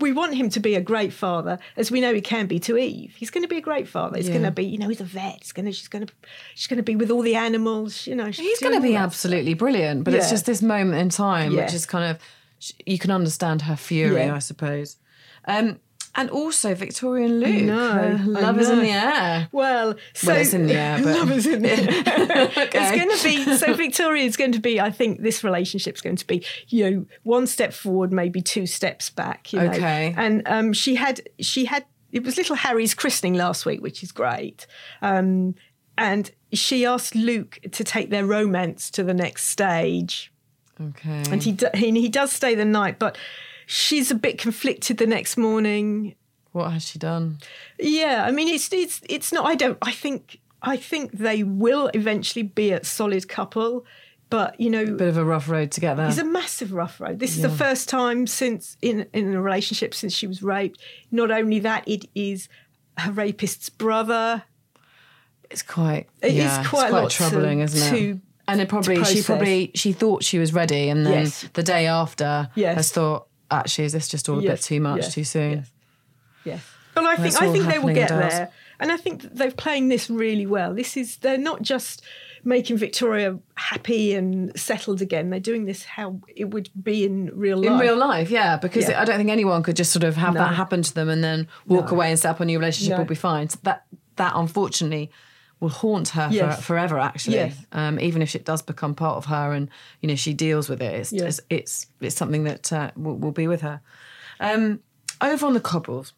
we 0.00 0.12
want 0.12 0.34
him 0.34 0.50
to 0.50 0.60
be 0.60 0.74
a 0.74 0.80
great 0.80 1.12
father, 1.12 1.58
as 1.76 1.90
we 1.90 2.00
know 2.00 2.12
he 2.12 2.20
can 2.20 2.46
be 2.46 2.58
to 2.60 2.76
Eve. 2.76 3.14
He's 3.16 3.30
going 3.30 3.42
to 3.42 3.48
be 3.48 3.58
a 3.58 3.62
great 3.62 3.88
father. 3.88 4.16
He's 4.16 4.28
yeah. 4.28 4.34
going 4.34 4.44
to 4.44 4.50
be, 4.50 4.64
you 4.64 4.78
know, 4.78 4.88
he's 4.88 5.00
a 5.00 5.04
vet. 5.04 5.38
He's 5.40 5.52
going 5.52 5.66
to, 5.66 5.72
she's 5.72 5.88
going 5.88 6.06
to, 6.06 6.12
she's 6.54 6.66
going 6.66 6.78
to 6.78 6.82
be 6.82 6.96
with 6.96 7.10
all 7.10 7.22
the 7.22 7.36
animals. 7.36 8.06
You 8.06 8.16
know, 8.16 8.26
he's 8.26 8.60
going 8.60 8.74
to 8.74 8.80
be 8.80 8.96
absolutely 8.96 9.52
stuff. 9.52 9.58
brilliant. 9.58 10.04
But 10.04 10.14
yeah. 10.14 10.20
it's 10.20 10.30
just 10.30 10.46
this 10.46 10.62
moment 10.62 10.98
in 10.98 11.08
time, 11.08 11.52
yeah. 11.52 11.64
which 11.64 11.74
is 11.74 11.86
kind 11.86 12.10
of, 12.10 12.18
you 12.84 12.98
can 12.98 13.10
understand 13.10 13.62
her 13.62 13.76
fury, 13.76 14.28
I 14.28 14.40
suppose. 14.40 14.96
Um, 15.44 15.78
and 16.14 16.30
also 16.30 16.74
Victoria 16.74 17.26
and 17.26 17.40
Luke. 17.40 17.64
No, 17.64 18.18
love 18.24 18.58
is 18.58 18.70
in 18.70 18.80
the 18.80 18.90
air. 18.90 19.48
Well, 19.52 19.94
so 20.14 20.28
well, 20.28 20.40
it's 20.40 20.54
in 20.54 20.66
the 20.66 20.74
air, 20.74 20.98
but 21.02 21.14
love 21.14 21.30
is 21.30 21.46
in 21.46 21.62
the 21.62 21.70
air. 21.70 22.48
okay. 22.50 22.68
It's 22.72 22.96
going 22.96 23.16
to 23.16 23.24
be 23.24 23.56
so. 23.56 23.74
Victoria 23.74 24.24
is 24.24 24.36
going 24.36 24.52
to 24.52 24.60
be. 24.60 24.80
I 24.80 24.90
think 24.90 25.22
this 25.22 25.44
relationship 25.44 25.96
is 25.96 26.00
going 26.00 26.16
to 26.16 26.26
be, 26.26 26.44
you 26.68 26.90
know, 26.90 27.06
one 27.22 27.46
step 27.46 27.72
forward, 27.72 28.12
maybe 28.12 28.40
two 28.40 28.66
steps 28.66 29.10
back. 29.10 29.52
You 29.52 29.60
know? 29.60 29.70
Okay. 29.70 30.14
And 30.16 30.42
um, 30.46 30.72
she 30.72 30.96
had 30.96 31.20
she 31.40 31.66
had 31.66 31.84
it 32.12 32.24
was 32.24 32.36
little 32.36 32.56
Harry's 32.56 32.94
christening 32.94 33.34
last 33.34 33.66
week, 33.66 33.82
which 33.82 34.02
is 34.02 34.12
great. 34.12 34.66
Um, 35.02 35.54
and 35.96 36.30
she 36.52 36.86
asked 36.86 37.14
Luke 37.14 37.58
to 37.72 37.84
take 37.84 38.10
their 38.10 38.24
romance 38.24 38.90
to 38.92 39.02
the 39.02 39.14
next 39.14 39.44
stage. 39.44 40.32
Okay. 40.80 41.24
And 41.30 41.42
he 41.42 41.56
he, 41.74 41.90
he 42.00 42.08
does 42.08 42.32
stay 42.32 42.54
the 42.54 42.64
night, 42.64 42.98
but 42.98 43.18
she's 43.68 44.10
a 44.10 44.14
bit 44.14 44.38
conflicted 44.38 44.96
the 44.96 45.06
next 45.06 45.36
morning. 45.36 46.16
What 46.52 46.72
has 46.72 46.88
she 46.88 46.98
done? 46.98 47.38
Yeah, 47.78 48.24
I 48.26 48.32
mean, 48.32 48.48
it's 48.48 48.72
it's 48.72 49.00
it's 49.08 49.32
not. 49.32 49.46
I 49.46 49.54
don't. 49.54 49.78
I 49.82 49.92
think 49.92 50.40
I 50.62 50.76
think 50.76 51.12
they 51.12 51.44
will 51.44 51.88
eventually 51.94 52.42
be 52.42 52.72
a 52.72 52.82
solid 52.82 53.28
couple, 53.28 53.84
but 54.30 54.58
you 54.58 54.70
know, 54.70 54.82
a 54.82 54.90
bit 54.92 55.08
of 55.08 55.18
a 55.18 55.24
rough 55.24 55.48
road 55.48 55.70
to 55.72 55.80
get 55.80 55.96
there. 55.96 56.08
It's 56.08 56.18
a 56.18 56.24
massive 56.24 56.72
rough 56.72 56.98
road. 57.00 57.18
This 57.20 57.36
yeah. 57.36 57.44
is 57.44 57.52
the 57.52 57.56
first 57.56 57.88
time 57.88 58.26
since 58.26 58.78
in 58.80 59.06
in 59.12 59.34
a 59.34 59.42
relationship 59.42 59.94
since 59.94 60.14
she 60.14 60.26
was 60.26 60.42
raped. 60.42 60.80
Not 61.12 61.30
only 61.30 61.60
that, 61.60 61.86
it 61.86 62.06
is 62.14 62.48
her 62.96 63.12
rapist's 63.12 63.68
brother. 63.68 64.42
It's 65.50 65.62
quite. 65.62 66.08
It 66.22 66.32
yeah, 66.32 66.60
is 66.60 66.68
quite, 66.68 66.90
quite 66.90 67.10
troubling, 67.10 67.58
to, 67.58 67.64
isn't 67.64 67.94
it? 67.94 67.98
To, 67.98 68.20
and 68.48 68.60
it 68.62 68.68
probably 68.70 69.04
she 69.04 69.22
probably 69.22 69.70
she 69.74 69.92
thought 69.92 70.24
she 70.24 70.38
was 70.38 70.54
ready, 70.54 70.88
and 70.88 71.04
then 71.04 71.24
yes. 71.24 71.46
the 71.52 71.62
day 71.62 71.86
after 71.86 72.48
yes. 72.54 72.76
has 72.76 72.90
thought 72.90 73.28
actually, 73.50 73.84
is 73.84 73.92
this 73.92 74.08
just 74.08 74.28
all 74.28 74.38
a 74.38 74.42
yes, 74.42 74.50
bit 74.50 74.62
too 74.62 74.80
much 74.80 75.02
yes, 75.02 75.14
too 75.14 75.24
soon? 75.24 75.52
Yes. 75.52 75.70
yes. 76.44 76.70
But 76.94 77.04
I 77.04 77.16
think 77.16 77.40
I 77.40 77.52
think 77.52 77.66
they 77.66 77.78
will 77.78 77.94
get 77.94 78.08
there, 78.08 78.50
and 78.80 78.90
I 78.90 78.96
think 78.96 79.22
they're 79.22 79.52
playing 79.52 79.88
this 79.88 80.10
really 80.10 80.46
well. 80.46 80.74
This 80.74 80.96
is 80.96 81.18
they're 81.18 81.38
not 81.38 81.62
just 81.62 82.02
making 82.44 82.76
Victoria 82.76 83.38
happy 83.54 84.14
and 84.14 84.58
settled 84.58 85.02
again. 85.02 85.30
They're 85.30 85.40
doing 85.40 85.64
this 85.64 85.84
how 85.84 86.20
it 86.34 86.46
would 86.50 86.70
be 86.82 87.04
in 87.04 87.30
real 87.34 87.58
life. 87.58 87.70
In 87.70 87.78
real 87.78 87.96
life, 87.96 88.30
yeah, 88.30 88.56
because 88.56 88.88
yeah. 88.88 89.00
I 89.00 89.04
don't 89.04 89.16
think 89.16 89.30
anyone 89.30 89.62
could 89.62 89.76
just 89.76 89.92
sort 89.92 90.04
of 90.04 90.16
have 90.16 90.34
no. 90.34 90.40
that 90.40 90.54
happen 90.54 90.82
to 90.82 90.94
them 90.94 91.08
and 91.08 91.22
then 91.22 91.46
walk 91.66 91.86
no. 91.86 91.92
away 91.92 92.10
and 92.10 92.18
set 92.18 92.30
up 92.30 92.40
a 92.40 92.44
new 92.44 92.58
relationship. 92.58 92.92
No. 92.92 92.98
Will 92.98 93.08
be 93.08 93.14
fine. 93.14 93.48
So 93.48 93.58
that 93.62 93.84
that 94.16 94.32
unfortunately 94.34 95.10
will 95.60 95.68
haunt 95.68 96.08
her 96.10 96.28
yes. 96.30 96.56
for, 96.56 96.62
forever. 96.62 96.98
Actually, 96.98 97.36
yes. 97.36 97.66
um, 97.72 97.98
even 98.00 98.22
if 98.22 98.34
it 98.34 98.44
does 98.44 98.62
become 98.62 98.94
part 98.94 99.16
of 99.16 99.26
her 99.26 99.52
and 99.52 99.68
you 100.00 100.08
know 100.08 100.14
she 100.14 100.32
deals 100.32 100.68
with 100.68 100.80
it, 100.80 100.94
it's 100.94 101.12
yes. 101.12 101.38
it's, 101.38 101.40
it's, 101.50 101.86
it's 102.00 102.16
something 102.16 102.44
that 102.44 102.72
uh, 102.72 102.90
will, 102.96 103.16
will 103.16 103.32
be 103.32 103.46
with 103.46 103.62
her. 103.62 103.80
Um, 104.40 104.80
over 105.20 105.46
on 105.46 105.54
the 105.54 105.60
cobbles, 105.60 106.12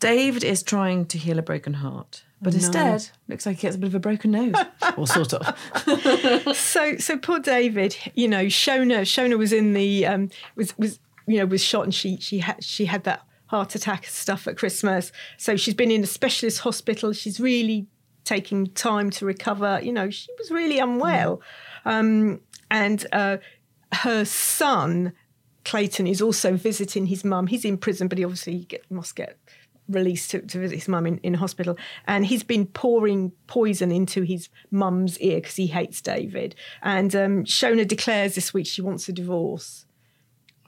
David 0.00 0.44
is 0.44 0.62
trying 0.62 1.06
to 1.06 1.18
heal 1.18 1.38
a 1.38 1.42
broken 1.42 1.74
heart, 1.74 2.24
but 2.40 2.54
no. 2.54 2.58
instead 2.58 3.08
looks 3.28 3.46
like 3.46 3.56
he 3.56 3.62
gets 3.62 3.76
a 3.76 3.78
bit 3.78 3.88
of 3.88 3.94
a 3.94 4.00
broken 4.00 4.30
nose, 4.30 4.54
or 4.96 5.06
sort 5.06 5.34
of. 5.34 6.56
so, 6.56 6.96
so 6.96 7.18
poor 7.18 7.40
David. 7.40 7.96
You 8.14 8.28
know, 8.28 8.46
Shona. 8.46 9.02
Shona 9.02 9.36
was 9.36 9.52
in 9.52 9.74
the 9.74 10.06
um, 10.06 10.30
was 10.56 10.76
was 10.78 11.00
you 11.26 11.38
know 11.38 11.46
was 11.46 11.62
shot, 11.62 11.84
and 11.84 11.94
she 11.94 12.16
she 12.18 12.38
had 12.38 12.62
she 12.64 12.86
had 12.86 13.04
that 13.04 13.22
heart 13.46 13.74
attack 13.74 14.06
stuff 14.06 14.46
at 14.46 14.56
Christmas. 14.56 15.10
So 15.36 15.56
she's 15.56 15.74
been 15.74 15.90
in 15.90 16.04
a 16.04 16.06
specialist 16.06 16.60
hospital. 16.60 17.12
She's 17.12 17.40
really 17.40 17.86
taking 18.28 18.66
time 18.68 19.10
to 19.10 19.26
recover. 19.26 19.80
You 19.82 19.92
know, 19.92 20.10
she 20.10 20.28
was 20.38 20.50
really 20.50 20.78
unwell, 20.78 21.40
um, 21.84 22.40
and 22.70 23.06
uh, 23.12 23.38
her 23.92 24.24
son 24.24 25.12
Clayton 25.64 26.06
is 26.06 26.22
also 26.22 26.56
visiting 26.56 27.06
his 27.06 27.24
mum. 27.24 27.46
He's 27.46 27.64
in 27.64 27.76
prison, 27.76 28.08
but 28.08 28.18
he 28.18 28.24
obviously 28.24 28.60
get, 28.60 28.90
must 28.90 29.14
get 29.14 29.38
released 29.88 30.30
to, 30.30 30.40
to 30.40 30.58
visit 30.58 30.76
his 30.76 30.88
mum 30.88 31.06
in, 31.06 31.18
in 31.18 31.34
hospital. 31.34 31.76
And 32.06 32.24
he's 32.24 32.42
been 32.42 32.66
pouring 32.66 33.32
poison 33.46 33.92
into 33.92 34.22
his 34.22 34.48
mum's 34.70 35.18
ear 35.18 35.36
because 35.36 35.56
he 35.56 35.66
hates 35.66 36.00
David. 36.00 36.54
And 36.82 37.14
um, 37.14 37.44
Shona 37.44 37.86
declares 37.86 38.34
this 38.34 38.54
week 38.54 38.66
she 38.66 38.82
wants 38.82 39.08
a 39.08 39.12
divorce. 39.12 39.84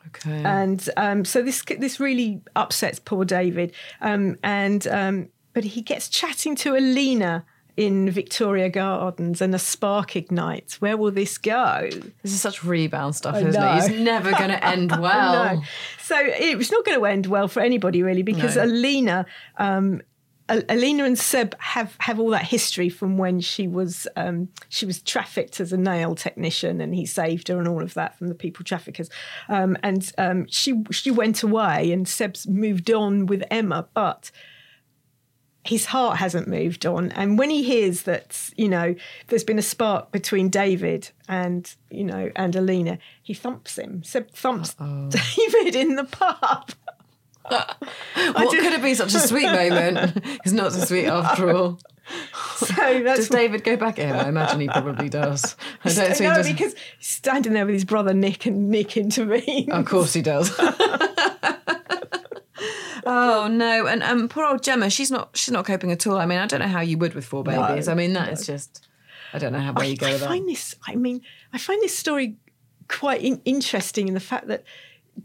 Okay. 0.08 0.42
And 0.44 0.88
um, 0.96 1.24
so 1.24 1.42
this 1.42 1.62
this 1.78 2.00
really 2.00 2.42
upsets 2.56 2.98
poor 2.98 3.24
David. 3.24 3.72
Um, 4.00 4.36
and 4.42 4.86
um, 4.88 5.28
but 5.52 5.64
he 5.64 5.82
gets 5.82 6.08
chatting 6.08 6.54
to 6.56 6.76
Alina 6.76 7.44
in 7.76 8.10
Victoria 8.10 8.68
Gardens 8.68 9.40
and 9.40 9.54
a 9.54 9.58
spark 9.58 10.14
ignites. 10.14 10.80
Where 10.80 10.96
will 10.96 11.10
this 11.10 11.38
go? 11.38 11.88
This 12.22 12.32
is 12.32 12.40
such 12.40 12.62
rebound 12.62 13.16
stuff, 13.16 13.36
isn't 13.36 13.48
it? 13.48 13.76
It's 13.78 13.88
never 13.88 14.32
going 14.32 14.50
to 14.50 14.64
end 14.64 14.90
well. 14.90 15.56
no. 15.56 15.62
So 16.02 16.16
it's 16.20 16.70
not 16.70 16.84
going 16.84 16.98
to 16.98 17.06
end 17.06 17.26
well 17.26 17.48
for 17.48 17.60
anybody 17.60 18.02
really 18.02 18.22
because 18.22 18.56
No. 18.56 18.64
Alina. 18.64 19.26
Um, 19.56 20.02
Alina 20.68 21.04
and 21.04 21.16
Seb 21.16 21.54
have, 21.60 21.94
have 22.00 22.18
all 22.18 22.30
that 22.30 22.44
history 22.44 22.88
from 22.88 23.16
when 23.16 23.40
she 23.40 23.68
was 23.68 24.08
um, 24.16 24.48
she 24.68 24.84
was 24.84 25.00
trafficked 25.00 25.60
as 25.60 25.72
a 25.72 25.76
nail 25.76 26.16
technician 26.16 26.80
and 26.80 26.92
he 26.92 27.06
saved 27.06 27.46
her 27.48 27.58
and 27.58 27.68
all 27.68 27.82
of 27.82 27.94
that 27.94 28.18
from 28.18 28.26
the 28.26 28.34
people 28.34 28.64
traffickers 28.64 29.08
um, 29.48 29.76
and 29.84 30.12
um, 30.18 30.46
she 30.48 30.82
she 30.90 31.12
went 31.12 31.44
away 31.44 31.92
and 31.92 32.08
Seb's 32.08 32.48
moved 32.48 32.90
on 32.90 33.26
with 33.26 33.44
Emma 33.48 33.86
but 33.94 34.32
his 35.70 35.86
heart 35.86 36.16
hasn't 36.16 36.48
moved 36.48 36.84
on. 36.84 37.12
And 37.12 37.38
when 37.38 37.48
he 37.48 37.62
hears 37.62 38.02
that, 38.02 38.50
you 38.56 38.68
know, 38.68 38.96
there's 39.28 39.44
been 39.44 39.56
a 39.56 39.62
spark 39.62 40.10
between 40.10 40.48
David 40.48 41.10
and, 41.28 41.72
you 41.90 42.02
know, 42.02 42.32
and 42.34 42.56
Alina, 42.56 42.98
he 43.22 43.34
thumps 43.34 43.78
him. 43.78 44.02
So 44.02 44.24
thumps 44.32 44.74
David 44.74 45.76
in 45.76 45.94
the 45.94 46.04
pub. 46.04 46.72
What 48.32 48.50
could 48.50 48.72
have 48.72 48.82
been 48.82 48.96
such 48.96 49.14
a 49.14 49.20
sweet 49.20 49.46
moment? 49.46 50.24
It's 50.44 50.52
not 50.52 50.72
so 50.72 50.84
sweet 50.84 51.06
after 51.06 51.50
all. 51.50 51.78
So 52.56 53.02
that's 53.04 53.20
Does 53.20 53.28
David 53.28 53.62
go 53.62 53.76
back 53.76 54.00
at 54.00 54.06
him? 54.08 54.16
I 54.16 54.28
imagine 54.28 54.60
he 54.60 54.68
probably 54.68 55.08
does. 55.08 55.54
I 55.84 55.92
don't 55.92 56.20
no, 56.20 56.42
because 56.42 56.74
he's 56.98 57.08
standing 57.08 57.52
there 57.52 57.64
with 57.64 57.74
his 57.74 57.84
brother 57.84 58.12
Nick 58.12 58.46
and 58.46 58.70
Nick 58.70 58.96
intervenes. 58.96 59.68
Of 59.70 59.84
course 59.84 60.12
he 60.12 60.22
does. 60.22 60.50
Oh 63.06 63.48
no, 63.48 63.86
and 63.86 64.02
um, 64.02 64.28
poor 64.28 64.44
old 64.44 64.62
Gemma, 64.62 64.90
she's 64.90 65.10
not 65.10 65.30
she's 65.36 65.52
not 65.52 65.64
coping 65.64 65.92
at 65.92 66.06
all. 66.06 66.16
I 66.18 66.26
mean, 66.26 66.38
I 66.38 66.46
don't 66.46 66.60
know 66.60 66.68
how 66.68 66.80
you 66.80 66.98
would 66.98 67.14
with 67.14 67.24
four 67.24 67.42
babies. 67.44 67.88
I 67.88 67.94
mean, 67.94 68.12
that 68.14 68.32
is 68.32 68.46
just 68.46 68.86
I 69.32 69.38
don't 69.38 69.52
know 69.52 69.60
how 69.60 69.72
where 69.72 69.84
I, 69.84 69.88
you 69.88 69.96
go 69.96 70.06
I 70.06 70.12
with 70.12 70.20
that. 70.20 70.28
find 70.28 70.48
this. 70.48 70.74
I 70.86 70.94
mean, 70.96 71.22
I 71.52 71.58
find 71.58 71.80
this 71.82 71.96
story 71.96 72.36
quite 72.88 73.22
in, 73.22 73.40
interesting 73.44 74.08
in 74.08 74.14
the 74.14 74.20
fact 74.20 74.48
that 74.48 74.64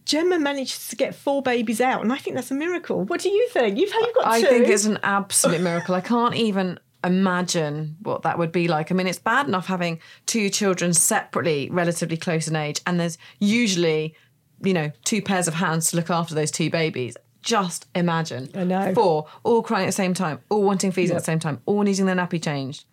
Gemma 0.06 0.40
managed 0.40 0.90
to 0.90 0.96
get 0.96 1.16
four 1.16 1.42
babies 1.42 1.82
out, 1.82 2.02
and 2.02 2.12
I 2.12 2.18
think 2.18 2.36
that's 2.36 2.52
a 2.52 2.56
miracle. 2.56 3.04
What 3.04 3.22
do 3.22 3.30
you 3.30 3.48
think? 3.50 3.78
You've, 3.78 3.94
you've 3.94 4.16
got 4.16 4.28
I 4.28 4.42
two. 4.42 4.48
think 4.48 4.68
it's 4.68 4.86
an 4.86 5.00
absolute 5.04 5.62
miracle. 5.62 5.96
I 5.96 6.02
can't 6.02 6.36
even 6.36 6.80
imagine 7.04 7.98
what 8.02 8.24
that 8.24 8.38
would 8.38 8.52
be 8.52 8.68
like. 8.68 8.92
I 8.92 8.96
mean, 8.96 9.08
it's 9.08 9.20
bad 9.20 9.48
enough 9.48 9.68
having 9.68 10.00
two 10.26 10.50
children 10.50 10.94
separately, 10.94 11.70
relatively 11.72 12.18
close 12.18 12.48
in 12.48 12.56
age, 12.56 12.82
and 12.86 13.00
there's 13.00 13.18
usually, 13.40 14.16
you 14.62 14.74
know, 14.74 14.92
two 15.04 15.22
pairs 15.22 15.48
of 15.48 15.54
hands 15.54 15.92
to 15.92 15.98
look 15.98 16.10
after 16.10 16.36
those 16.36 16.52
two 16.52 16.70
babies. 16.70 17.16
Just 17.46 17.88
imagine. 17.96 18.50
I 18.54 18.64
know. 18.66 18.94
Four, 18.94 19.28
all 19.44 19.62
crying 19.64 19.84
at 19.86 19.90
the 19.90 19.92
same 19.94 20.14
time, 20.14 20.40
all 20.50 20.64
wanting 20.64 20.92
feeding 20.92 21.12
Yep. 21.12 21.18
at 21.18 21.22
the 21.22 21.26
same 21.26 21.40
time, 21.40 21.62
all 21.66 21.82
needing 21.84 22.06
their 22.08 22.16
nappy 22.16 22.44
changed. 22.44 22.86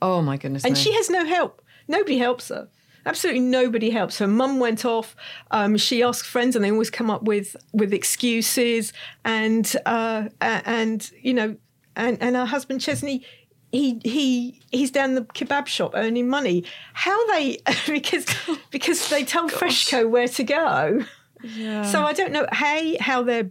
Oh 0.00 0.22
my 0.22 0.36
goodness. 0.36 0.64
and 0.64 0.74
me. 0.74 0.80
she 0.80 0.92
has 0.94 1.10
no 1.10 1.24
help. 1.26 1.60
Nobody 1.88 2.16
helps 2.18 2.48
her. 2.48 2.68
Absolutely 3.04 3.40
nobody 3.40 3.90
helps 3.90 4.18
her. 4.20 4.28
Mum 4.28 4.60
went 4.60 4.84
off. 4.84 5.16
Um, 5.50 5.76
she 5.76 6.02
asked 6.02 6.24
friends, 6.26 6.54
and 6.54 6.64
they 6.64 6.70
always 6.70 6.90
come 6.90 7.10
up 7.10 7.24
with 7.24 7.56
with 7.72 7.92
excuses. 7.92 8.92
And 9.24 9.70
uh, 9.84 10.28
and 10.40 11.10
you 11.20 11.34
know, 11.34 11.56
and 11.96 12.22
and 12.22 12.36
her 12.36 12.46
husband 12.46 12.80
Chesney, 12.80 13.24
he 13.72 14.00
he 14.04 14.60
he's 14.70 14.92
down 14.92 15.14
the 15.16 15.22
kebab 15.22 15.66
shop 15.66 15.92
earning 15.96 16.28
money. 16.28 16.64
How 16.94 17.26
they 17.32 17.58
because 17.88 18.24
because 18.70 19.08
they 19.10 19.24
told 19.24 19.50
Freshco 19.60 20.08
where 20.08 20.28
to 20.28 20.44
go. 20.44 21.04
So 21.90 22.04
I 22.04 22.12
don't 22.12 22.30
know 22.32 22.46
how 22.52 22.80
how 23.00 23.22
they're 23.24 23.50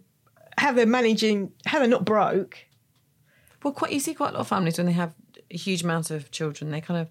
how 0.58 0.72
they're 0.72 0.86
managing 0.86 1.52
how 1.66 1.80
they're 1.80 1.88
not 1.88 2.06
broke. 2.06 2.58
Well, 3.64 3.74
quite 3.74 3.92
you 3.92 4.00
see 4.00 4.14
quite 4.14 4.30
a 4.30 4.34
lot 4.34 4.42
of 4.42 4.48
families 4.48 4.78
when 4.78 4.88
they 4.88 4.94
have 4.94 5.14
a 5.52 5.58
huge 5.58 5.84
amount 5.84 6.12
of 6.12 6.32
children, 6.32 6.72
they 6.72 6.82
kind 6.82 7.00
of 7.00 7.08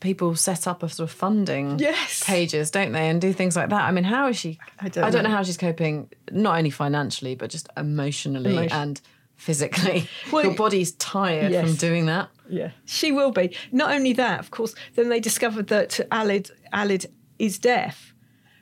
people 0.00 0.36
set 0.36 0.68
up 0.68 0.82
a 0.84 0.88
sort 0.88 1.10
of 1.10 1.14
funding 1.16 1.78
Yes. 1.80 2.22
pages, 2.24 2.70
don't 2.70 2.92
they, 2.92 3.08
and 3.08 3.20
do 3.20 3.32
things 3.32 3.56
like 3.56 3.70
that. 3.70 3.82
I 3.82 3.90
mean, 3.90 4.04
how 4.04 4.28
is 4.28 4.38
she? 4.38 4.58
I 4.78 4.88
don't 4.88 5.12
know. 5.12 5.22
know. 5.22 5.28
how 5.30 5.42
she's 5.42 5.56
coping, 5.56 6.08
not 6.30 6.56
only 6.58 6.70
financially 6.70 7.34
but 7.34 7.50
just 7.50 7.68
emotionally 7.76 8.52
Emotion- 8.52 8.72
and 8.72 9.00
physically. 9.36 10.08
Well, 10.32 10.44
Your 10.44 10.54
body's 10.54 10.92
tired 10.92 11.50
yes. 11.50 11.66
from 11.66 11.76
doing 11.76 12.06
that. 12.06 12.28
Yeah, 12.48 12.70
she 12.84 13.10
will 13.10 13.32
be. 13.32 13.56
Not 13.72 13.90
only 13.92 14.12
that, 14.12 14.38
of 14.40 14.50
course, 14.52 14.74
then 14.94 15.08
they 15.08 15.18
discovered 15.20 15.66
that 15.68 15.98
Aled 16.12 16.50
Aled 16.72 17.06
is 17.38 17.58
deaf. 17.58 18.14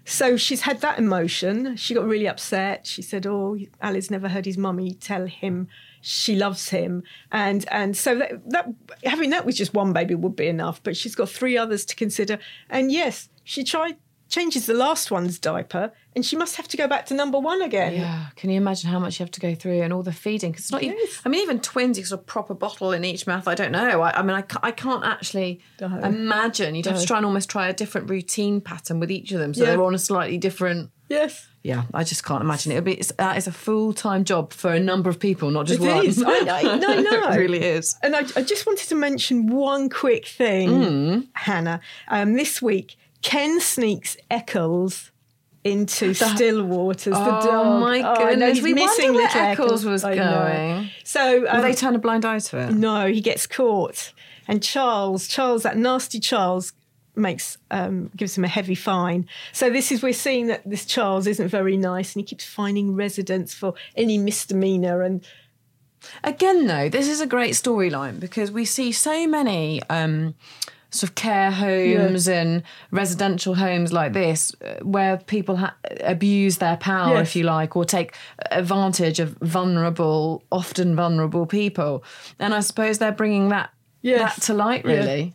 So 0.09 0.39
she's 0.39 0.63
had 0.63 0.81
that 0.81 0.99
emotion. 0.99 1.77
She 1.77 1.93
got 1.93 2.07
really 2.07 2.27
upset. 2.27 2.87
She 2.87 3.03
said, 3.03 3.27
"Oh, 3.27 3.59
Aled's 3.83 4.11
never 4.11 4.31
heard 4.31 4.47
his 4.47 4.57
mummy 4.57 4.95
tell 4.95 5.27
him 5.27 5.69
she 6.01 6.35
loves 6.35 6.71
him," 6.71 7.03
and 7.31 7.67
and 7.71 7.95
so 7.95 8.19
that, 8.19 8.51
that 8.51 8.73
having 9.05 9.29
that 9.31 9.45
with 9.45 9.57
just 9.57 9.75
one 9.75 9.93
baby 9.93 10.15
would 10.15 10.35
be 10.35 10.49
enough. 10.49 10.83
But 10.83 10.97
she's 10.97 11.15
got 11.15 11.29
three 11.29 11.59
others 11.59 11.85
to 11.85 11.95
consider. 11.95 12.39
And 12.71 12.91
yes, 12.91 13.29
she 13.45 13.63
tried 13.65 13.99
changes 14.29 14.67
the 14.67 14.75
last 14.75 15.11
one's 15.11 15.39
diaper, 15.39 15.93
and 16.15 16.25
she 16.25 16.37
must 16.37 16.57
have 16.57 16.69
to 16.69 16.77
go 16.77 16.87
back 16.89 17.07
to 17.07 17.15
number 17.15 17.39
one 17.39 17.63
again. 17.63 17.95
Yeah, 17.95 18.27
can 18.37 18.51
you 18.51 18.57
imagine 18.57 18.91
how 18.91 18.99
much 18.99 19.19
you 19.19 19.25
have 19.25 19.31
to 19.33 19.41
go 19.41 19.55
through 19.55 19.83
and 19.83 19.93
all 19.93 20.03
the 20.03 20.13
feeding? 20.13 20.51
Because 20.53 20.65
it's 20.67 20.73
not 20.73 20.83
even, 20.83 20.99
I 21.25 21.29
mean, 21.29 21.41
even 21.43 21.61
twins, 21.61 21.99
you 21.99 22.05
sort 22.05 22.21
of 22.21 22.27
prop 22.27 22.51
a 22.51 22.55
bottle 22.55 22.93
in 22.93 23.05
each 23.05 23.27
mouth. 23.27 23.47
I 23.49 23.55
don't 23.55 23.73
know. 23.73 24.03
I, 24.03 24.19
I 24.19 24.23
mean, 24.23 24.37
I, 24.37 24.45
I 24.63 24.71
can't 24.71 25.05
actually 25.05 25.61
No. 25.81 25.87
imagine. 26.03 26.75
You'd 26.75 26.87
have 26.87 27.01
to 27.01 27.07
try 27.07 27.17
and 27.19 27.27
almost 27.27 27.49
try 27.49 27.69
a 27.69 27.73
different 27.73 28.11
routine 28.11 28.61
pattern 28.61 29.01
with 29.01 29.11
each 29.11 29.33
of 29.33 29.39
them, 29.41 29.55
so 29.55 29.65
Yeah. 29.65 29.71
they're 29.71 29.83
on 29.83 29.95
a 29.95 29.99
slightly 29.99 30.39
different. 30.39 30.91
Yes. 31.09 31.47
Yeah, 31.63 31.85
I 31.95 32.05
just 32.05 32.23
can't 32.25 32.43
imagine 32.43 32.71
it. 32.73 32.77
It'd 32.77 32.85
be 32.85 32.95
it's, 32.95 33.13
that 33.13 33.37
is 33.39 33.47
a 33.47 33.53
full 33.53 33.93
time 33.95 34.25
job 34.25 34.53
for 34.53 34.73
a 34.73 34.79
number 34.81 35.09
of 35.11 35.19
people, 35.19 35.51
not 35.51 35.67
just 35.67 35.81
It 35.83 35.87
one. 35.87 36.05
is. 36.07 36.23
I 36.23 36.41
know. 36.41 36.55
I 36.55 36.77
know. 37.01 37.31
it 37.33 37.37
really 37.37 37.63
is. 37.63 37.97
And 38.03 38.15
I, 38.15 38.21
I 38.37 38.43
just 38.43 38.67
wanted 38.67 38.89
to 38.89 38.95
mention 38.95 39.47
one 39.49 39.89
quick 39.89 40.27
thing, 40.27 40.69
Mm. 40.71 41.27
Hannah. 41.33 41.81
Um, 42.09 42.35
this 42.35 42.61
week, 42.63 42.97
Ken 43.23 43.61
sneaks 43.61 44.17
Eccles 44.31 45.11
into 45.65 46.15
Stillwater's 46.15 47.13
the 47.15 47.19
Oh, 47.19 47.47
dog. 47.47 47.81
my 47.81 47.97
I 47.99 48.01
know, 48.01 48.15
goodness. 48.31 48.55
he's 48.55 48.63
We 48.65 48.75
missing 48.75 49.13
wonder 49.15 49.29
where 49.35 49.51
Eccles 49.51 49.85
was 49.85 50.03
going. 50.03 50.91
So 51.05 51.41
Will 51.41 51.49
um, 51.49 51.63
they 51.63 51.75
turn 51.75 51.95
a 51.95 51.99
blind 51.99 52.25
eye 52.25 52.39
to 52.39 52.59
it? 52.59 52.73
no, 52.73 53.07
he 53.09 53.21
gets 53.21 53.47
caught, 53.47 54.13
and 54.47 54.63
Charles, 54.63 55.27
Charles, 55.29 55.63
that 55.65 55.77
nasty 55.77 56.21
Charles. 56.21 56.73
Makes 57.17 57.59
um, 57.73 58.13
gives 58.17 58.39
him 58.39 58.45
a 58.45 58.49
heavy 58.49 58.77
fine. 58.77 59.27
So 59.53 59.71
this 59.71 59.91
is 59.91 60.05
we're 60.05 60.13
seeing 60.13 60.47
that 60.47 60.63
this 60.65 60.85
Charles 60.85 61.27
isn't 61.27 61.49
very 61.49 61.77
nice, 61.77 62.15
and 62.15 62.21
he 62.21 62.25
keeps 62.25 62.45
finding 62.45 62.95
residents 62.95 63.53
for 63.53 63.75
any 63.97 64.19
misdemeanor. 64.19 65.03
And 65.03 65.27
Again, 66.23 66.69
though, 66.69 66.89
this 66.89 67.09
is 67.09 67.21
a 67.21 67.27
great 67.27 67.55
storyline 67.55 68.21
because 68.21 68.53
we 68.53 68.65
see 68.65 68.93
so 68.93 69.27
many 69.27 69.83
um, 69.91 70.37
sort 70.91 71.11
of 71.11 71.15
care 71.15 71.51
homes 71.51 72.27
and 72.29 72.63
residential 72.91 73.55
homes 73.55 73.93
like 73.93 74.13
this 74.15 74.55
uh, 74.65 74.77
where 74.83 75.19
people 75.19 75.57
ha- 75.57 75.77
abuse 76.01 76.59
their 76.59 76.77
power, 76.79 77.17
Yes. 77.17 77.29
if 77.29 77.37
you 77.37 77.45
like, 77.45 77.77
or 77.77 77.85
take 77.85 78.15
advantage 78.51 79.21
of 79.21 79.37
vulnerable, 79.43 80.43
often 80.51 80.97
vulnerable 80.97 81.45
people. 81.47 82.03
And 82.39 82.55
I 82.55 82.61
suppose 82.61 82.99
they're 82.99 83.13
bringing 83.13 83.51
that 83.51 83.71
Yes. 84.01 84.37
that 84.37 84.43
to 84.47 84.55
light, 84.55 84.85
really, 84.85 85.35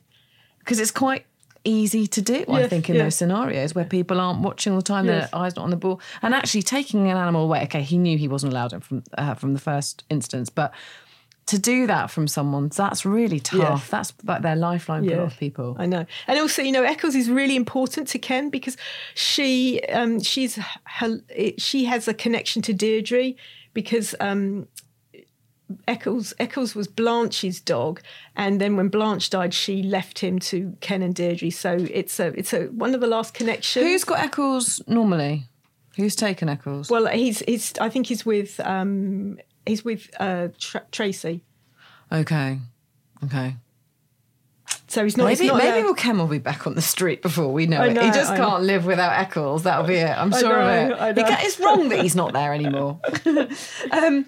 because 0.60 0.80
it's 0.80 0.92
quite 0.92 1.26
easy 1.66 2.08
to 2.08 2.22
do 2.22 2.44
i 2.50 2.68
think 2.68 2.90
in 2.90 2.96
yeah. 2.98 3.04
those 3.04 3.16
scenarios 3.16 3.74
where 3.74 3.86
people 3.86 4.20
aren't 4.20 4.42
watching 4.42 4.74
all 4.74 4.80
the 4.80 4.84
time 4.84 5.06
Yes. 5.06 5.32
their 5.32 5.40
eyes 5.40 5.56
not 5.56 5.64
on 5.64 5.70
the 5.70 5.78
ball 5.78 6.02
and 6.22 6.34
actually 6.36 6.62
taking 6.62 7.10
an 7.10 7.16
animal 7.16 7.46
away 7.46 7.64
okay 7.64 7.82
he 7.82 7.98
knew 7.98 8.18
he 8.18 8.28
wasn't 8.28 8.52
allowed 8.52 8.74
it 8.74 8.84
from 8.84 9.02
uh, 9.18 9.34
from 9.36 9.54
the 9.54 9.62
first 9.62 10.04
instance 10.10 10.50
but 10.50 10.74
to 11.48 11.60
do 11.60 11.88
that 11.88 12.10
from 12.10 12.28
someone 12.28 12.70
that's 12.70 13.06
really 13.06 13.40
tough. 13.40 13.60
Yes. 13.60 13.88
that's 13.90 14.14
like 14.24 14.42
their 14.42 14.56
lifeline 14.56 15.06
for 15.08 15.14
a 15.14 15.18
lot 15.18 15.32
of 15.34 15.38
people. 15.38 15.76
I 15.78 15.86
know, 15.86 16.06
and 16.28 16.40
also 16.40 16.62
you 16.62 16.72
know, 16.72 16.84
Eccles 16.84 17.16
is 17.16 17.30
really 17.30 17.56
important 17.56 18.08
to 18.10 18.20
Ken 18.20 18.50
because 18.50 18.78
she 19.14 19.82
um, 19.90 20.20
she's 20.22 20.58
her, 20.86 21.20
it- 21.30 21.62
she 21.62 21.86
has 21.86 22.08
a 22.08 22.14
connection 22.14 22.62
to 22.64 22.74
Deirdre 22.74 23.34
because 23.74 24.16
um, 24.20 24.68
Eccles 25.88 26.34
Eccles 26.40 26.76
was 26.76 26.88
Blanche's 26.88 27.60
dog, 27.60 28.02
and 28.36 28.62
then 28.62 28.76
when 28.78 28.90
Blanche 28.90 29.30
died, 29.30 29.54
she 29.54 29.82
left 29.82 30.20
him 30.20 30.38
to 30.40 30.76
Ken 30.82 31.02
and 31.02 31.16
Deirdre. 31.16 31.50
So 31.50 31.74
it's 31.92 32.20
a 32.20 32.28
it's 32.38 32.54
a 32.54 32.66
one 32.68 32.94
of 32.94 33.02
the 33.02 33.08
last 33.08 33.34
connections. 33.34 33.86
who's 33.86 34.04
got 34.04 34.20
eccles 34.20 34.82
normally? 34.88 35.46
Who's 35.98 36.16
taken 36.16 36.48
eccles? 36.50 36.90
Well, 36.90 37.08
he's 37.08 37.40
he's 37.40 37.74
I 37.82 37.90
think 37.90 38.08
he's 38.08 38.26
with 38.26 38.60
um, 38.60 39.40
he's 39.66 39.84
with 39.86 40.10
uh, 40.20 40.50
Tra- 40.60 40.86
Tracy. 40.92 41.44
okay 42.12 42.60
okay 43.24 43.56
So 44.88 45.04
he's 45.04 45.18
not. 45.18 45.30
he's 45.30 45.40
Maybe, 45.40 45.48
not 45.52 45.58
maybe 45.58 45.94
Ken 45.96 46.18
will 46.20 46.28
be 46.28 46.38
back 46.40 46.68
on 46.68 46.76
the 46.76 46.82
street 46.82 47.22
before 47.22 47.52
we 47.52 47.66
know 47.66 47.82
I 47.82 47.88
it. 47.88 48.02
he 48.02 48.12
just 48.12 48.32
I 48.32 48.38
can't 48.38 48.64
live 48.64 48.86
without 48.86 49.14
Eccles. 49.20 49.64
That'll 49.64 49.86
be 49.88 49.96
it. 49.96 50.10
I'm 50.10 50.32
sure 50.32 50.50
know, 50.62 50.94
of 50.94 51.18
it. 51.18 51.22
Know. 51.22 51.26
it's 51.40 51.60
wrong 51.60 51.90
that 51.90 52.00
he's 52.02 52.16
not 52.16 52.34
there 52.34 52.54
anymore. 52.54 53.00
um, 53.92 54.26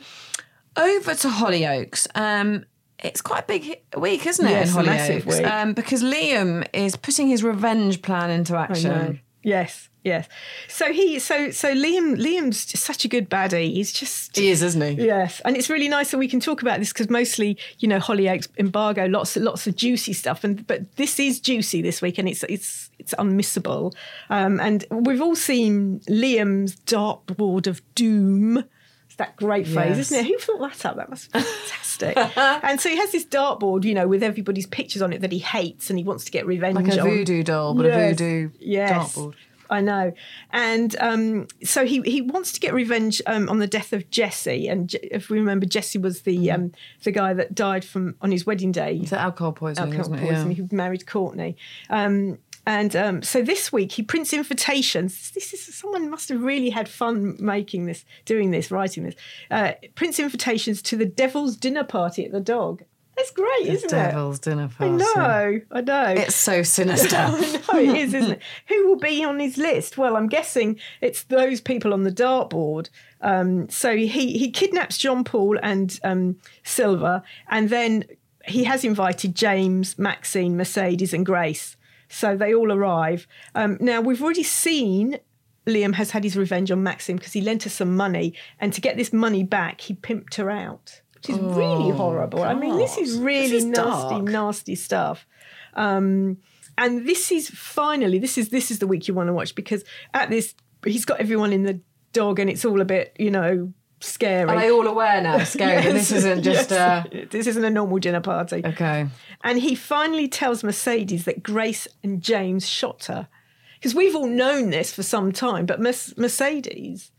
over 0.78 1.14
to 1.16 1.28
Hollyoaks. 1.28 2.08
Um, 2.16 2.66
it's 3.04 3.22
quite 3.22 3.44
a 3.44 3.48
big 3.48 3.82
week, 3.98 4.26
isn't 4.26 4.46
it, 4.46 4.50
Yes, 4.52 4.76
in 4.76 4.84
Hollyoaks? 4.86 5.26
week. 5.26 5.46
Um, 5.46 5.74
because 5.74 6.02
Liam 6.02 6.66
is 6.74 6.96
putting 6.96 7.28
his 7.28 7.44
revenge 7.44 8.02
plan 8.02 8.30
into 8.32 8.56
action. 8.56 8.90
know. 8.90 9.18
Yes, 9.44 9.90
yes. 10.06 10.30
So 10.70 10.94
he, 10.94 11.20
so 11.20 11.52
so 11.52 11.74
Liam, 11.76 12.16
Liam's 12.18 12.66
just 12.66 12.86
such 12.86 13.04
a 13.04 13.10
good 13.10 13.30
baddie. 13.30 13.74
He's 13.74 13.92
just 13.92 14.38
He 14.38 14.50
is, 14.50 14.62
isn't 14.64 14.82
he? 14.82 15.06
yes, 15.06 15.42
and 15.44 15.58
it's 15.58 15.70
really 15.70 15.90
nice 15.90 16.12
that 16.12 16.18
we 16.18 16.30
can 16.30 16.40
talk 16.40 16.62
about 16.62 16.80
this 16.80 16.94
because 16.94 17.10
mostly, 17.10 17.58
you 17.80 17.90
know, 17.90 18.00
Hollyoaks 18.00 18.48
embargo, 18.58 19.06
lots 19.08 19.36
lots 19.36 19.68
of 19.68 19.76
juicy 19.76 20.14
stuff, 20.14 20.44
and 20.46 20.66
but 20.68 20.96
this 20.96 21.20
is 21.20 21.42
juicy 21.42 21.82
this 21.82 22.02
week, 22.02 22.18
and 22.18 22.30
it's 22.30 22.44
it's 22.44 22.90
it's 23.00 23.14
unmissable. 23.16 23.94
Um, 24.30 24.62
and 24.62 24.86
we've 24.90 25.22
all 25.22 25.36
seen 25.36 26.00
Liam's 26.10 26.78
dartboard 26.86 27.68
of 27.68 27.82
doom. 27.96 28.64
It's 29.08 29.16
that 29.18 29.36
great 29.38 29.66
phrase, 29.68 29.98
Yes. 29.98 30.12
isn't 30.12 30.26
it? 30.26 30.28
Who 30.28 30.38
thought 30.40 30.60
that 30.60 30.86
up? 30.86 30.96
That 30.98 31.10
was 31.10 31.26
fantastic. 31.26 32.18
and 32.38 32.80
so 32.82 32.90
he 32.90 32.98
has 32.98 33.12
this 33.14 33.26
dartboard, 33.26 33.84
you 33.86 33.94
know, 33.94 34.08
with 34.08 34.22
everybody's 34.24 34.66
pictures 34.68 35.02
on 35.02 35.14
it 35.14 35.22
that 35.22 35.32
he 35.32 35.40
hates 35.40 35.90
and 35.90 35.98
he 35.98 36.04
wants 36.04 36.26
to 36.26 36.32
get 36.32 36.46
revenge 36.46 36.78
on. 36.78 36.84
Like 36.86 36.98
a 36.98 37.02
voodoo 37.02 37.42
doll, 37.44 37.74
but 37.76 37.86
Yes, 37.86 37.96
a 37.96 38.10
voodoo 38.24 38.50
yes. 38.60 38.92
dartboard. 39.16 39.34
I 39.70 39.82
know. 39.82 40.14
And 40.52 40.96
um, 41.00 41.48
so 41.64 41.86
he, 41.86 42.02
he 42.02 42.22
wants 42.22 42.52
to 42.54 42.60
get 42.60 42.74
revenge 42.74 43.22
um, 43.26 43.50
on 43.50 43.60
the 43.60 43.68
death 43.68 43.94
of 43.94 44.10
Jesse. 44.10 44.68
And 44.68 44.90
Je- 44.90 45.00
if 45.12 45.30
we 45.30 45.40
remember, 45.40 45.66
Jesse 45.66 45.98
was 46.00 46.22
the 46.22 46.52
um, 46.52 46.72
the 47.04 47.12
guy 47.12 47.34
that 47.34 47.56
died 47.56 47.84
from 47.86 48.16
on 48.22 48.32
his 48.32 48.46
wedding 48.46 48.72
day. 48.72 48.98
It's 49.02 49.14
alcohol 49.14 49.54
poisoning, 49.54 49.94
alcohol 49.96 50.18
poisoning, 50.18 50.58
Yeah. 50.58 50.64
who 50.64 50.76
married 50.76 51.06
Courtney. 51.08 51.58
Um, 51.90 52.38
and 52.68 52.96
um, 52.96 53.22
so 53.22 53.44
this 53.44 53.72
week 53.72 53.92
he 53.92 54.02
prints 54.02 54.34
invitations. 54.34 55.32
This 55.32 55.54
is 55.54 55.76
someone 55.76 56.10
must 56.10 56.30
have 56.30 56.42
really 56.42 56.72
had 56.72 56.90
fun 56.90 57.36
making 57.40 57.86
this, 57.86 58.06
doing 58.26 58.50
this, 58.52 58.72
writing 58.72 59.04
this. 59.04 59.16
Uh, 59.52 59.74
prints 59.94 60.20
invitations 60.20 60.82
to 60.84 60.98
the 60.98 61.06
Devil's 61.06 61.58
dinner 61.58 61.84
party 61.84 62.26
at 62.26 62.32
the 62.32 62.40
Dog. 62.40 62.84
That's 63.18 63.32
great, 63.32 63.68
isn't 63.68 63.90
Devil's 63.90 64.40
dinner 64.40 64.66
it? 64.66 64.84
I 64.84 64.90
know, 64.90 65.62
I 65.72 65.82
know. 65.82 66.14
It's 66.18 66.36
so 66.36 66.64
sinister. 66.64 67.16
I 67.16 67.62
know 67.70 67.80
it 67.80 67.98
is, 67.98 68.14
isn't 68.14 68.32
it? 68.34 68.42
Who 68.68 68.88
will 68.88 68.98
be 68.98 69.24
on 69.24 69.40
his 69.40 69.58
list? 69.58 69.98
Well, 69.98 70.18
I'm 70.18 70.28
guessing 70.28 70.80
it's 71.00 71.24
those 71.24 71.62
people 71.62 71.94
on 71.94 72.04
the 72.04 72.12
dartboard. 72.12 72.90
Um, 73.22 73.70
so 73.70 73.96
he 73.96 74.38
he 74.38 74.52
kidnaps 74.52 74.98
John 74.98 75.24
Paul 75.24 75.58
and 75.64 75.98
um, 76.04 76.38
Silver, 76.64 77.24
and 77.50 77.70
then 77.70 78.04
he 78.46 78.66
has 78.66 78.84
invited 78.84 79.34
James, 79.34 79.98
Maxine, 79.98 80.58
Mercedes, 80.58 81.14
and 81.14 81.26
Grace. 81.26 81.78
So 82.10 82.38
they 82.38 82.54
all 82.54 82.72
arrive. 82.72 83.28
Um, 83.56 83.78
now 83.80 84.02
we've 84.02 84.22
already 84.22 84.44
seen. 84.44 85.20
Liam 85.66 85.96
has 85.96 86.12
had 86.12 86.24
his 86.24 86.38
revenge 86.38 86.70
on 86.70 86.84
Maxine 86.84 87.16
because 87.16 87.34
he 87.34 87.42
lent 87.42 87.64
her 87.64 87.72
some 87.72 87.96
money, 87.96 88.36
and 88.60 88.72
to 88.74 88.82
get 88.82 88.98
this 88.98 89.12
money 89.12 89.44
back, 89.44 89.82
he 89.82 89.96
pimped 89.96 90.36
her 90.36 90.52
out, 90.52 91.02
which 91.28 91.38
is 91.38 91.44
really 91.58 91.90
horrible. 91.92 92.44
I 92.44 92.54
mean, 92.54 92.78
this 92.78 92.98
is 92.98 93.18
Oh, 93.18 93.24
really 93.24 93.50
This 93.50 93.64
is 93.64 93.66
nasty, 93.66 94.16
dark. 94.16 94.24
nasty 94.24 94.76
stuff. 94.76 95.28
Um, 95.74 96.38
and 96.78 97.08
this 97.08 97.32
is 97.32 97.50
finally 97.50 98.20
this 98.20 98.38
is 98.38 98.50
this 98.50 98.70
is 98.72 98.80
the 98.80 98.88
week 98.88 99.08
you 99.08 99.14
want 99.14 99.28
to 99.28 99.34
watch 99.34 99.56
because 99.56 99.84
at 100.14 100.30
this 100.30 100.54
he's 100.86 101.06
got 101.06 101.20
everyone 101.20 101.54
in 101.54 101.64
the 101.64 101.80
dog 102.14 102.40
and 102.40 102.50
it's 102.50 102.66
all 102.66 102.82
a 102.82 102.86
bit 102.86 103.16
you 103.20 103.32
know 103.32 103.72
scary. 104.02 104.50
Are 104.50 104.60
they 104.60 104.72
all 104.72 104.86
aware 104.88 105.22
now, 105.22 105.44
Scary, 105.44 105.82
that 105.82 105.94
this 105.94 106.12
isn't 106.12 106.44
just 106.44 106.72
yes. 106.72 107.06
uh 107.08 107.26
this 107.32 107.48
isn't 107.48 107.64
a 107.64 107.70
normal 107.70 107.98
dinner 108.00 108.22
party. 108.22 108.62
Okay. 108.66 109.08
And 109.44 109.60
he 109.60 109.74
finally 109.76 110.28
tells 110.28 110.64
Mercedes 110.64 111.26
that 111.26 111.42
Grace 111.44 111.88
and 112.04 112.22
James 112.22 112.68
shot 112.68 113.06
her. 113.06 113.28
Because 113.76 113.96
we've 113.96 114.16
all 114.16 114.28
known 114.28 114.70
this 114.70 114.94
for 114.94 115.04
some 115.04 115.32
time, 115.32 115.66
but 115.66 115.80
Mercedes 115.80 117.12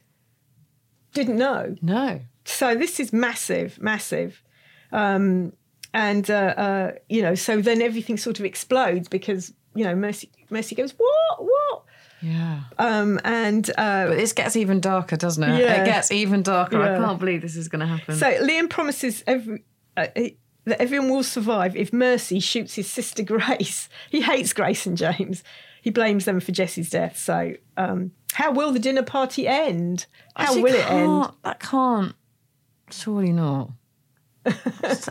didn't 1.12 1.36
know. 1.36 1.76
No. 1.80 2.20
So 2.46 2.74
this 2.74 3.00
is 3.00 3.12
massive, 3.12 3.80
massive. 3.80 4.42
Um, 4.92 5.52
and, 5.92 6.30
uh, 6.30 6.34
uh, 6.34 6.92
you 7.08 7.22
know, 7.22 7.34
so 7.34 7.60
then 7.60 7.82
everything 7.82 8.16
sort 8.16 8.38
of 8.38 8.44
explodes 8.44 9.08
because, 9.08 9.52
you 9.74 9.84
know, 9.84 9.94
Mercy, 9.94 10.30
Mercy 10.50 10.74
goes, 10.74 10.92
what, 10.96 11.44
what? 11.44 11.84
Yeah. 12.22 12.60
Um, 12.78 13.20
and 13.24 13.68
uh, 13.70 14.08
But 14.08 14.16
this 14.16 14.32
gets 14.32 14.56
even 14.56 14.80
darker, 14.80 15.16
doesn't 15.16 15.42
it? 15.42 15.60
Yeah. 15.60 15.82
It 15.82 15.86
gets 15.86 16.10
even 16.10 16.42
darker. 16.42 16.78
Yeah. 16.78 16.94
I 16.94 16.98
can't 16.98 17.18
believe 17.18 17.42
this 17.42 17.56
is 17.56 17.68
going 17.68 17.80
to 17.80 17.86
happen. 17.86 18.16
so 18.16 18.26
Liam 18.42 18.70
promises 18.70 19.22
every, 19.26 19.64
uh, 19.96 20.06
that 20.66 20.80
everyone 20.80 21.10
will 21.10 21.22
survive 21.22 21.76
if 21.76 21.92
Mercy 21.92 22.40
shoots 22.40 22.74
his 22.74 22.88
sister 22.88 23.22
Grace. 23.24 23.88
He 24.10 24.20
hates 24.20 24.52
Grace 24.52 24.86
and 24.86 24.96
James. 24.96 25.42
He 25.82 25.90
blames 25.90 26.24
them 26.24 26.40
for 26.40 26.52
Jesse's 26.52 26.90
death. 26.90 27.16
So, 27.16 27.54
um, 27.76 28.10
how 28.32 28.50
will 28.52 28.72
the 28.72 28.80
dinner 28.80 29.04
party 29.04 29.46
end? 29.46 30.06
How 30.34 30.44
Actually, 30.44 30.62
will 30.62 30.74
it 30.74 30.90
end? 30.90 31.32
That 31.44 31.60
can't. 31.60 32.14
Surely 32.90 33.32
not. 33.32 33.70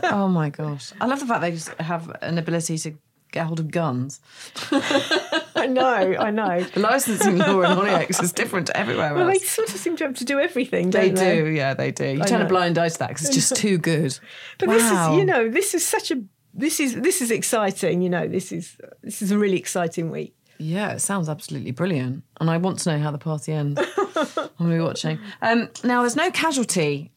Oh 0.02 0.28
my 0.28 0.50
gosh. 0.50 0.92
I 1.00 1.06
love 1.06 1.20
the 1.20 1.26
fact 1.26 1.40
they 1.42 1.50
just 1.50 1.68
have 1.74 2.10
an 2.22 2.38
ability 2.38 2.78
to 2.78 2.94
get 3.32 3.46
hold 3.46 3.60
of 3.60 3.70
guns. 3.70 4.20
I 4.72 5.66
know, 5.68 6.16
I 6.18 6.30
know. 6.30 6.62
The 6.62 6.80
licensing 6.80 7.38
law 7.38 7.60
in 7.60 7.76
Hollyoaks 7.76 8.22
is 8.22 8.32
different 8.32 8.68
to 8.68 8.76
everywhere 8.76 9.14
Well, 9.14 9.26
they 9.26 9.38
sort 9.38 9.68
of 9.68 9.76
seem 9.76 9.96
to 9.96 10.04
have 10.04 10.14
to 10.14 10.24
do 10.24 10.38
everything, 10.38 10.90
They 10.90 11.10
don't 11.10 11.16
they? 11.16 11.40
do, 11.42 11.46
yeah, 11.48 11.74
they 11.74 11.90
do. 11.90 12.06
You 12.06 12.22
I 12.22 12.26
turn 12.26 12.40
a 12.40 12.46
blind 12.48 12.78
eye 12.78 12.88
to 12.88 12.98
that 12.98 13.08
because 13.08 13.26
it's 13.26 13.34
just 13.34 13.56
too 13.62 13.78
good. 13.78 14.18
But 14.58 14.68
wow. 14.68 14.74
this 14.74 14.84
is, 14.84 15.18
you 15.18 15.24
know, 15.24 15.50
this 15.50 15.74
is 15.74 15.84
such 15.84 16.10
a 16.10 16.22
this 16.54 16.80
is 16.80 16.94
this 16.94 17.20
is 17.20 17.30
exciting. 17.30 18.00
You 18.00 18.08
know, 18.08 18.26
this 18.26 18.50
is 18.52 18.78
this 19.02 19.20
is 19.20 19.30
a 19.30 19.38
really 19.38 19.58
exciting 19.58 20.10
week. 20.10 20.34
Yeah, 20.58 20.92
it 20.92 21.00
sounds 21.00 21.28
absolutely 21.28 21.72
brilliant. 21.72 22.24
And 22.40 22.48
I 22.48 22.56
want 22.56 22.78
to 22.80 22.90
know 22.92 23.02
how 23.02 23.10
the 23.10 23.18
party 23.18 23.52
ends. 23.52 23.78
I'm 24.58 24.70
be 24.70 24.78
watching. 24.80 25.18
Um, 25.42 25.68
now, 25.84 26.00
there's 26.00 26.16
no 26.16 26.30
casualty 26.30 27.12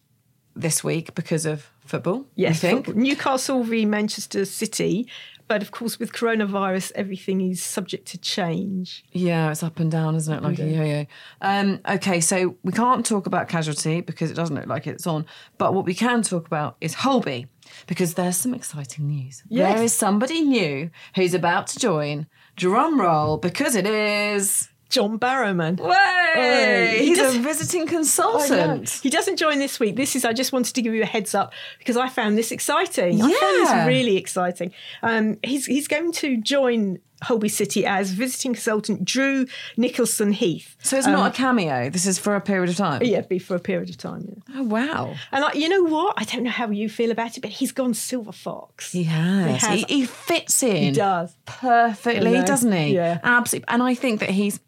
this 0.60 0.84
week 0.84 1.16
because 1.16 1.46
of 1.46 1.70
football. 1.86 2.26
Yes, 2.36 2.62
football. 2.62 2.94
Newcastle 2.96 3.64
v 3.64 3.86
Manchester 3.86 4.46
City, 4.46 5.08
but 5.48 5.62
of 5.62 5.72
course 5.72 6.00
with 6.00 6.14
coronavirus, 6.14 6.92
everything 6.94 7.42
is 7.42 7.62
subject 7.62 8.08
to 8.10 8.18
change. 8.18 9.04
Yeah, 9.12 9.52
it's 9.52 9.64
up 9.64 9.80
and 9.80 9.92
down, 9.92 10.16
isn't 10.16 10.34
it? 10.34 10.44
Like 10.44 10.60
a 10.60 10.68
yo-yo. 10.68 11.06
Um, 11.42 11.80
okay, 11.90 12.22
so 12.22 12.56
we 12.64 12.72
can't 12.72 13.06
talk 13.06 13.26
about 13.26 13.50
casualty 13.50 14.02
because 14.02 14.30
it 14.30 14.36
doesn't 14.36 14.56
look 14.56 14.68
like 14.68 14.86
it's 14.86 15.08
on. 15.08 15.26
But 15.58 15.74
what 15.74 15.86
we 15.86 15.96
can 15.96 16.22
talk 16.22 16.46
about 16.46 16.78
is 16.80 16.94
Holby 16.94 17.48
because 17.88 18.14
there's 18.14 18.38
some 18.38 18.54
exciting 18.54 19.08
news. 19.08 19.44
Yes. 19.50 19.74
There 19.74 19.84
is 19.84 19.94
somebody 19.94 20.42
new 20.42 20.92
who's 21.16 21.34
about 21.34 21.68
to 21.68 21.80
join. 21.80 22.28
Drum 22.56 23.02
roll 23.02 23.38
because 23.38 23.76
it 23.76 23.88
is. 23.88 24.69
John 24.90 25.20
Barrowman. 25.20 25.80
Way! 25.80 26.96
He 27.00 27.08
He's 27.10 27.18
does- 27.18 27.36
a 27.36 27.40
visiting 27.40 27.86
consultant. 27.88 28.90
He 29.04 29.10
doesn't 29.10 29.38
join 29.38 29.60
this 29.60 29.80
week. 29.80 29.96
This 29.96 30.16
is. 30.16 30.26
I 30.26 30.34
just 30.34 30.52
wanted 30.52 30.74
to 30.76 30.82
give 30.82 30.94
you 30.94 31.04
a 31.04 31.06
heads 31.06 31.36
up 31.36 31.54
because 31.78 31.96
I 31.98 32.10
found 32.10 32.38
this 32.38 32.52
exciting. 32.52 33.22
I 33.22 33.32
found 33.32 33.32
Yeah. 33.34 33.86
this 33.86 33.88
really 33.88 34.18
exciting. 34.18 34.74
Um, 35.04 35.38
he's 35.44 35.66
he's 35.68 35.88
going 35.88 36.12
to 36.14 36.38
join 36.38 37.00
Holby 37.22 37.50
City 37.50 37.86
as 37.86 38.12
visiting 38.12 38.54
consultant 38.54 39.04
Drew 39.06 39.46
Nicholson 39.78 40.32
Heath. 40.32 40.76
So 40.82 40.98
it's 40.98 41.06
not 41.06 41.34
a 41.34 41.36
cameo. 41.36 41.90
This 41.90 42.06
is 42.08 42.18
for 42.18 42.36
a 42.36 42.42
period 42.42 42.70
of 42.70 42.78
time. 42.78 43.02
Um, 43.02 43.08
Yeah, 43.08 43.22
be 43.22 43.40
for 43.40 43.56
a 43.56 43.60
period 43.60 43.90
of 43.90 43.98
time. 43.98 44.24
Yeah. 44.48 44.60
Oh 44.60 44.64
wow. 44.64 45.16
And 45.32 45.44
I, 45.44 45.52
you 45.54 45.68
know 45.70 45.84
what? 45.84 46.14
I 46.18 46.24
don't 46.24 46.44
know 46.44 46.50
how 46.50 46.70
you 46.70 46.88
feel 46.90 47.12
about 47.12 47.38
it, 47.38 47.42
but 47.42 47.52
he's 47.52 47.72
gone 47.74 47.94
Silver 47.94 48.32
Fox. 48.32 48.92
He 48.94 49.04
has. 49.04 49.46
He 49.62 49.68
He, 49.68 49.82
has. 49.82 49.90
he 49.90 50.06
fits 50.06 50.64
in. 50.64 50.78
He 50.78 50.92
does. 50.92 51.36
perfectly, 51.46 52.42
doesn't 52.42 52.72
he? 52.72 52.96
Yeah. 52.96 53.20
absolutely. 53.24 53.68
And 53.68 53.84
I 53.84 53.94
think 53.96 54.22
that 54.22 54.30
he's. 54.32 54.60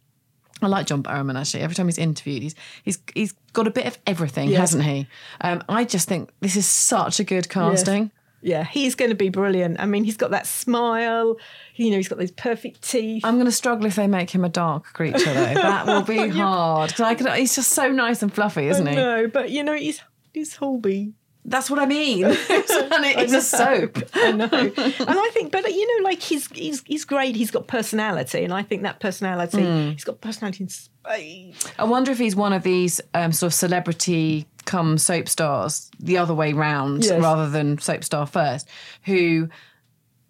I 0.62 0.67
like 0.67 0.86
John 0.86 1.02
Barrowman 1.04 1.39
actually. 1.39 1.62
Every 1.63 1.76
time 1.76 1.88
he's 1.88 1.97
interviewed, 1.97 2.43
he's 2.43 2.56
he's 2.84 3.00
he's 3.15 3.34
got 3.54 3.67
a 3.67 3.71
bit 3.71 3.86
of 3.88 3.97
everything, 4.06 4.50
Yeah. 4.50 4.60
hasn't 4.60 4.84
he? 4.84 5.08
Um, 5.41 5.63
I 5.67 5.84
just 5.86 6.08
think 6.08 6.30
this 6.39 6.56
is 6.56 6.65
such 6.65 7.19
a 7.19 7.24
good 7.24 7.50
casting. 7.50 8.12
Yeah, 8.43 8.63
he's 8.63 8.95
going 8.95 9.12
to 9.12 9.15
be 9.15 9.30
brilliant. 9.30 9.80
I 9.80 9.86
mean, 9.86 10.04
he's 10.04 10.17
got 10.17 10.32
that 10.32 10.47
smile. 10.47 11.38
You 11.76 11.91
know, 11.91 11.97
he's 11.97 12.08
got 12.08 12.17
those 12.17 12.32
perfect 12.32 12.82
teeth. 12.82 13.24
I'm 13.24 13.36
going 13.36 13.45
to 13.45 13.52
struggle 13.52 13.86
if 13.86 13.95
they 13.95 14.08
make 14.08 14.32
him 14.32 14.43
a 14.43 14.50
dark 14.50 14.86
creature 14.93 15.19
though. 15.32 15.54
that 15.54 15.86
will 15.86 16.02
be 16.02 16.28
hard. 16.28 16.89
'Cause 16.91 17.02
I 17.02 17.13
could, 17.13 17.28
he's 17.34 17.56
just 17.56 17.69
so 17.69 17.91
nice 17.91 18.24
and 18.24 18.34
fluffy, 18.34 18.67
isn't 18.67 18.88
he? 18.88 18.95
No, 18.95 19.28
but 19.28 19.52
you 19.52 19.63
know, 19.63 19.76
he's 19.76 20.02
he's 20.34 20.56
Holby. 20.56 21.13
That's 21.43 21.69
what 21.71 21.80
I 21.80 21.86
mean. 21.88 22.23
it's 22.27 23.34
a 23.34 23.41
soap. 23.41 23.97
I 24.13 24.32
know, 24.32 24.45
and 24.51 24.75
I 25.10 25.30
think, 25.34 25.51
but 25.51 25.67
you 25.73 25.99
know, 25.99 26.04
like 26.08 26.21
he's 26.21 26.47
he's 26.51 26.84
he's 26.86 27.04
great. 27.04 27.36
He's 27.36 27.49
got 27.51 27.67
personality, 27.67 28.43
and 28.43 28.54
I 28.54 28.62
think 28.62 28.84
that 28.84 28.99
personality, 28.99 29.63
Hmm. 29.63 29.89
he's 29.91 30.04
got 30.04 30.21
personality 30.21 30.63
in 30.65 30.69
spades. 30.69 31.67
I 31.80 31.84
wonder 31.86 32.12
if 32.12 32.19
he's 32.19 32.36
one 32.36 32.54
of 32.54 32.62
these 32.63 33.01
um, 33.15 33.32
sort 33.32 33.51
of 33.51 33.54
celebrity 33.56 34.45
come 34.65 34.99
soap 34.99 35.27
stars 35.27 35.89
the 35.99 36.19
other 36.19 36.36
way 36.36 36.54
round 36.54 37.04
Yes. 37.06 37.19
rather 37.19 37.49
than 37.49 37.80
soap 37.80 38.04
star 38.04 38.27
first, 38.27 38.69
who 39.06 39.49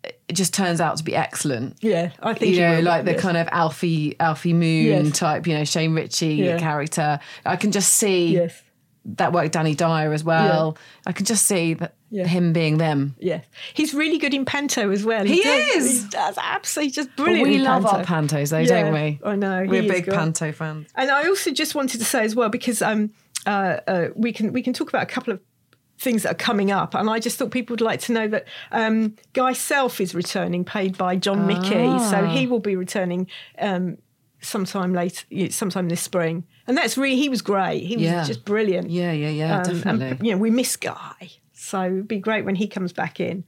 it 0.04 0.18
just 0.34 0.54
turns 0.54 0.80
out 0.80 0.96
to 0.98 1.04
be 1.04 1.16
excellent. 1.16 1.76
Yeah, 1.82 2.12
I 2.22 2.34
think 2.34 2.56
You 2.56 2.62
know, 2.62 2.76
will, 2.78 2.84
like 2.84 3.04
the 3.06 3.12
yes. 3.12 3.22
kind 3.22 3.36
of 3.38 3.50
Alfie 3.52 4.16
Alfie 4.20 4.54
Moon 4.54 5.06
Yes. 5.08 5.18
type, 5.18 5.46
you 5.46 5.54
know, 5.56 5.66
Shane 5.66 5.94
Ritchie 5.94 6.36
Yeah. 6.36 6.58
character. 6.58 7.20
I 7.46 7.58
can 7.58 7.72
just 7.74 7.92
see 7.94 8.30
yes. 8.36 8.62
That 9.06 9.34
work 9.34 9.52
Danny 9.52 9.74
Dyer 9.74 10.14
as 10.14 10.24
well. 10.24 10.78
I 11.08 11.12
can 11.12 11.26
just 11.26 11.46
see 11.48 11.74
that 11.76 11.96
Yeah. 12.12 12.28
him 12.28 12.54
being 12.54 12.78
them. 12.78 13.16
Yeah, 13.20 13.42
he's 13.74 13.94
really 13.96 14.18
good 14.20 14.34
in 14.34 14.46
panto 14.46 14.92
as 14.92 15.04
well. 15.04 15.26
He 15.26 15.42
does, 15.42 15.76
is! 15.76 16.04
He 16.04 16.10
does 16.10 16.38
absolutely 16.40 16.92
just 16.92 17.10
But 17.16 17.24
brilliant. 17.24 17.48
we 17.50 17.56
in 17.56 17.64
love 17.64 17.84
panto. 17.84 17.98
our 17.98 18.04
pantos 18.06 18.50
though, 18.52 18.60
Yeah, 18.60 18.84
don't 18.84 18.94
we? 18.94 19.20
I 19.26 19.36
know, 19.36 19.66
We're 19.68 19.82
big 19.84 20.06
good. 20.06 20.14
panto 20.14 20.52
fans. 20.52 20.88
And 20.96 21.10
I 21.10 21.28
also 21.28 21.52
just 21.52 21.74
wanted 21.74 21.98
to 21.98 22.06
say 22.06 22.24
as 22.24 22.36
well 22.36 22.50
because 22.50 22.82
um, 22.84 23.10
uh, 23.48 23.78
uh, 23.88 24.08
we 24.16 24.32
can 24.34 24.54
we 24.54 24.62
can 24.62 24.74
talk 24.74 24.90
about 24.90 25.04
a 25.04 25.08
couple 25.08 25.34
of 25.34 25.40
things 25.98 26.24
that 26.24 26.32
are 26.32 26.36
coming 26.36 26.72
up, 26.72 26.94
and 26.96 27.10
I 27.10 27.18
just 27.20 27.38
thought 27.38 27.50
people 27.52 27.74
would 27.74 27.82
like 27.82 28.02
to 28.02 28.12
know 28.14 28.28
that 28.28 28.46
um, 28.72 29.16
Guy 29.34 29.54
Self 29.54 30.00
is 30.02 30.14
returning, 30.14 30.64
paid 30.64 30.96
by 30.98 31.16
John 31.16 31.48
Michie, 31.48 31.98
so 32.10 32.26
he 32.26 32.46
will 32.46 32.60
be 32.60 32.76
returning. 32.76 33.28
Um, 33.58 33.98
Sometime 34.44 34.92
later, 34.94 35.26
sometime 35.52 35.88
this 35.88 36.02
spring, 36.02 36.44
and 36.68 36.76
that's 36.76 36.98
really 36.98 37.16
he 37.16 37.30
was 37.30 37.42
great. 37.44 37.82
He 37.84 37.96
was 37.96 38.06
Yeah. 38.06 38.24
just 38.24 38.44
brilliant. 38.44 38.90
Yeah, 38.90 39.12
yeah, 39.12 39.30
yeah, 39.30 39.58
Um, 39.58 39.64
definitely. 39.64 40.08
And, 40.08 40.26
you 40.26 40.32
know, 40.32 40.38
we 40.40 40.50
miss 40.50 40.76
Guy, 40.78 41.30
so 41.54 41.84
it'd 41.86 42.08
be 42.08 42.18
great 42.18 42.44
when 42.44 42.56
he 42.56 42.68
comes 42.68 42.92
back 42.92 43.20
in. 43.20 43.44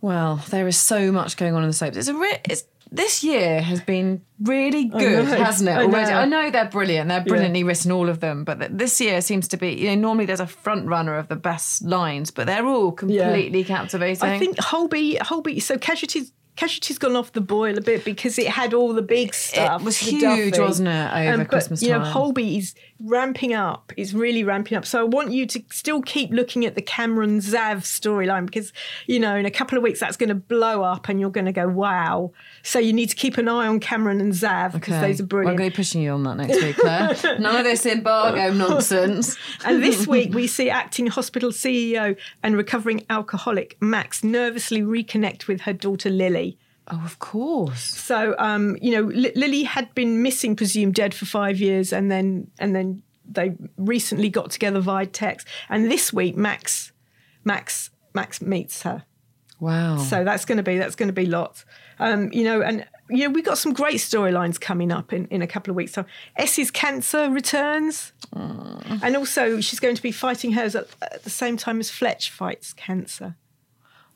Well, 0.00 0.42
there 0.50 0.68
is 0.68 0.76
so 0.76 1.10
much 1.10 1.36
going 1.36 1.54
on 1.54 1.62
in 1.62 1.68
the 1.70 1.72
soaps. 1.74 1.96
It's 1.96 2.08
a 2.08 2.14
re- 2.14 2.40
it's 2.44 2.64
this 2.92 3.24
year 3.24 3.60
has 3.62 3.80
been 3.80 4.22
really 4.40 4.84
good, 4.84 5.26
hasn't 5.26 5.68
it? 5.68 5.72
I 5.72 5.84
Already, 5.84 6.10
know. 6.12 6.18
I 6.18 6.24
know 6.26 6.50
they're 6.50 6.68
brilliant. 6.68 7.08
They're 7.08 7.24
brilliantly 7.24 7.64
written, 7.64 7.90
all 7.90 8.08
of 8.08 8.20
them. 8.20 8.44
But 8.44 8.60
th- 8.60 8.70
this 8.74 9.00
year 9.00 9.20
seems 9.22 9.48
to 9.48 9.56
be, 9.56 9.72
you 9.72 9.88
know, 9.88 9.94
normally 9.96 10.26
there's 10.26 10.40
a 10.40 10.46
front 10.46 10.86
runner 10.86 11.16
of 11.16 11.26
the 11.28 11.34
best 11.36 11.82
lines, 11.82 12.30
but 12.30 12.46
they're 12.46 12.66
all 12.66 12.92
completely 12.92 13.64
captivating. 13.64 14.22
I 14.28 14.38
think 14.38 14.58
Holby, 14.60 15.16
Holby. 15.20 15.58
So 15.60 15.78
Casualties 15.78 16.32
Casualty's 16.56 16.98
gone 16.98 17.16
off 17.16 17.32
the 17.32 17.40
boil 17.40 17.76
a 17.76 17.80
bit 17.80 18.04
because 18.04 18.38
it 18.38 18.48
had 18.48 18.72
all 18.72 18.92
the 18.92 19.02
big 19.02 19.34
stuff. 19.34 19.82
It 19.82 19.84
was 19.84 19.98
huge, 19.98 20.52
Duffy. 20.52 20.60
wasn't 20.60 20.88
it, 20.88 21.12
over 21.12 21.32
um, 21.32 21.38
but, 21.40 21.48
Christmas 21.48 21.82
You 21.82 21.90
know, 21.90 21.98
time? 21.98 22.12
Holby 22.12 22.56
is 22.58 22.74
ramping 22.98 23.52
up. 23.52 23.92
It's 23.96 24.14
really 24.14 24.42
ramping 24.42 24.78
up. 24.78 24.86
So 24.86 25.00
I 25.00 25.04
want 25.04 25.32
you 25.32 25.46
to 25.46 25.62
still 25.70 26.00
keep 26.00 26.30
looking 26.30 26.64
at 26.64 26.74
the 26.74 26.80
Cameron 26.82 27.40
Zav 27.40 27.82
storyline 27.82 28.46
because, 28.46 28.72
you 29.06 29.20
know, 29.20 29.36
in 29.36 29.44
a 29.44 29.50
couple 29.50 29.76
of 29.76 29.84
weeks 29.84 30.00
that's 30.00 30.16
going 30.16 30.30
to 30.30 30.34
blow 30.34 30.82
up 30.82 31.08
and 31.08 31.20
you're 31.20 31.30
going 31.30 31.44
to 31.44 31.52
go, 31.52 31.68
wow. 31.68 32.32
So 32.62 32.78
you 32.78 32.92
need 32.92 33.10
to 33.10 33.16
keep 33.16 33.36
an 33.36 33.48
eye 33.48 33.66
on 33.66 33.78
Cameron 33.80 34.20
and 34.20 34.32
Zav 34.32 34.72
because 34.72 34.94
Okay. 34.94 35.08
those 35.08 35.20
are 35.20 35.26
Well, 35.26 35.40
I'm 35.48 35.56
going 35.56 35.70
to 35.70 35.74
be 35.74 35.76
pushing 35.76 36.00
you 36.00 36.12
on 36.12 36.22
that 36.24 36.36
next 36.36 36.62
week, 36.62 36.76
Claire. 36.76 37.14
None 37.38 37.56
of 37.56 37.64
this 37.64 37.84
embargo 37.84 38.52
nonsense. 38.52 39.36
And 39.64 39.82
this 39.82 40.06
week 40.06 40.32
we 40.32 40.46
see 40.46 40.70
acting 40.70 41.08
hospital 41.08 41.50
CEO 41.50 42.16
and 42.42 42.56
recovering 42.56 43.04
alcoholic 43.10 43.76
Max 43.80 44.22
nervously 44.22 44.80
reconnect 44.80 45.48
with 45.48 45.62
her 45.62 45.72
daughter 45.72 46.08
Lily. 46.08 46.45
Oh, 46.88 47.02
of 47.04 47.18
course. 47.18 47.82
So, 47.82 48.36
um, 48.38 48.76
you 48.80 48.92
know, 48.92 49.02
Li- 49.02 49.32
Lily 49.34 49.64
had 49.64 49.92
been 49.94 50.22
missing, 50.22 50.54
presumed 50.54 50.94
dead 50.94 51.14
for 51.14 51.24
five 51.24 51.58
years, 51.58 51.92
and 51.92 52.10
then 52.10 52.50
and 52.58 52.74
then 52.76 53.02
they 53.28 53.56
recently 53.76 54.28
got 54.28 54.50
together 54.50 54.80
via 54.80 55.06
text. 55.06 55.48
And 55.68 55.90
this 55.90 56.12
week, 56.12 56.36
Max, 56.36 56.92
Max, 57.44 57.90
Max 58.14 58.40
meets 58.40 58.82
her. 58.82 59.04
Wow. 59.58 59.96
So 59.98 60.22
that's 60.22 60.44
going 60.44 60.58
to 60.58 60.62
be 60.62 60.78
that's 60.78 60.94
going 60.94 61.08
to 61.08 61.12
be 61.14 61.26
lots. 61.26 61.64
Um, 61.98 62.30
you 62.32 62.44
know, 62.44 62.62
and 62.62 62.86
you 63.08 63.24
know, 63.24 63.30
we've 63.30 63.44
got 63.44 63.58
some 63.58 63.72
great 63.72 63.96
storylines 63.96 64.60
coming 64.60 64.92
up 64.92 65.12
in, 65.12 65.26
in 65.28 65.42
a 65.42 65.46
couple 65.46 65.70
of 65.70 65.76
weeks' 65.76 65.92
So 65.92 66.04
Essie's 66.36 66.70
cancer 66.70 67.30
returns, 67.30 68.12
and 68.32 69.16
also 69.16 69.60
she's 69.60 69.80
going 69.80 69.94
to 69.94 70.02
be 70.02 70.12
fighting 70.12 70.52
hers 70.52 70.76
at, 70.76 70.88
at 71.02 71.24
the 71.24 71.30
same 71.30 71.56
time 71.56 71.80
as 71.80 71.90
Fletch 71.90 72.30
fights 72.30 72.72
cancer. 72.74 73.36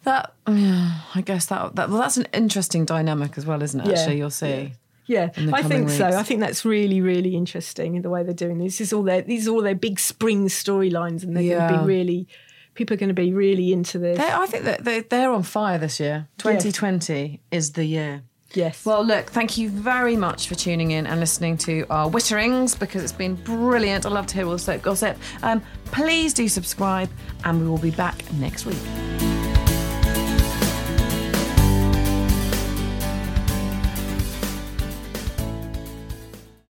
That, 0.04 0.34
yeah, 0.48 1.00
I 1.14 1.20
guess 1.20 1.46
that, 1.46 1.76
that, 1.76 1.90
well, 1.90 2.00
that's 2.00 2.16
an 2.16 2.26
interesting 2.32 2.84
dynamic 2.84 3.36
as 3.36 3.46
well, 3.46 3.62
isn't 3.62 3.80
it? 3.80 3.86
Yeah. 3.86 3.92
Actually, 3.92 4.18
you'll 4.18 4.30
see. 4.30 4.72
Yeah, 5.06 5.26
the 5.26 5.50
I 5.52 5.62
think 5.62 5.90
so. 5.90 6.06
I 6.06 6.22
think 6.22 6.38
that's 6.38 6.64
really, 6.64 7.00
really 7.00 7.34
interesting 7.34 7.96
in 7.96 8.02
the 8.02 8.10
way 8.10 8.22
they're 8.22 8.32
doing 8.32 8.58
this. 8.58 8.78
This 8.78 8.88
is 8.88 8.92
all 8.92 9.02
their 9.02 9.22
these 9.22 9.48
are 9.48 9.50
all 9.50 9.62
their 9.62 9.74
big 9.74 9.98
spring 9.98 10.46
storylines, 10.46 11.24
and 11.24 11.36
they're 11.36 11.58
going 11.58 11.72
to 11.72 11.78
be 11.80 11.84
really 11.84 12.28
people 12.74 12.94
are 12.94 12.96
going 12.96 13.08
to 13.08 13.14
be 13.14 13.32
really 13.32 13.72
into 13.72 13.98
this. 13.98 14.18
They, 14.18 14.30
I 14.30 14.46
think 14.46 14.64
that 14.64 14.84
they, 14.84 15.00
they're 15.00 15.32
on 15.32 15.42
fire 15.42 15.78
this 15.78 15.98
year. 15.98 16.28
2020 16.38 17.40
is 17.50 17.72
the 17.72 17.84
year. 17.84 18.22
yes. 18.54 18.86
Well, 18.86 19.04
look, 19.04 19.30
thank 19.30 19.58
you 19.58 19.68
very 19.68 20.16
much 20.16 20.48
for 20.48 20.54
tuning 20.54 20.92
in 20.92 21.06
and 21.06 21.20
listening 21.20 21.56
to 21.58 21.84
our 21.90 22.08
Witterings 22.08 22.78
because 22.78 23.02
it's 23.02 23.12
been 23.12 23.34
brilliant. 23.34 24.06
I 24.06 24.10
love 24.10 24.28
to 24.28 24.34
hear 24.34 24.46
all 24.46 24.52
the 24.52 24.58
soap 24.58 24.82
gossip. 24.82 25.18
Um, 25.42 25.60
please 25.86 26.32
do 26.32 26.48
subscribe, 26.48 27.10
and 27.44 27.60
we 27.60 27.68
will 27.68 27.78
be 27.78 27.90
back 27.90 28.32
next 28.34 28.64
week. 28.64 29.29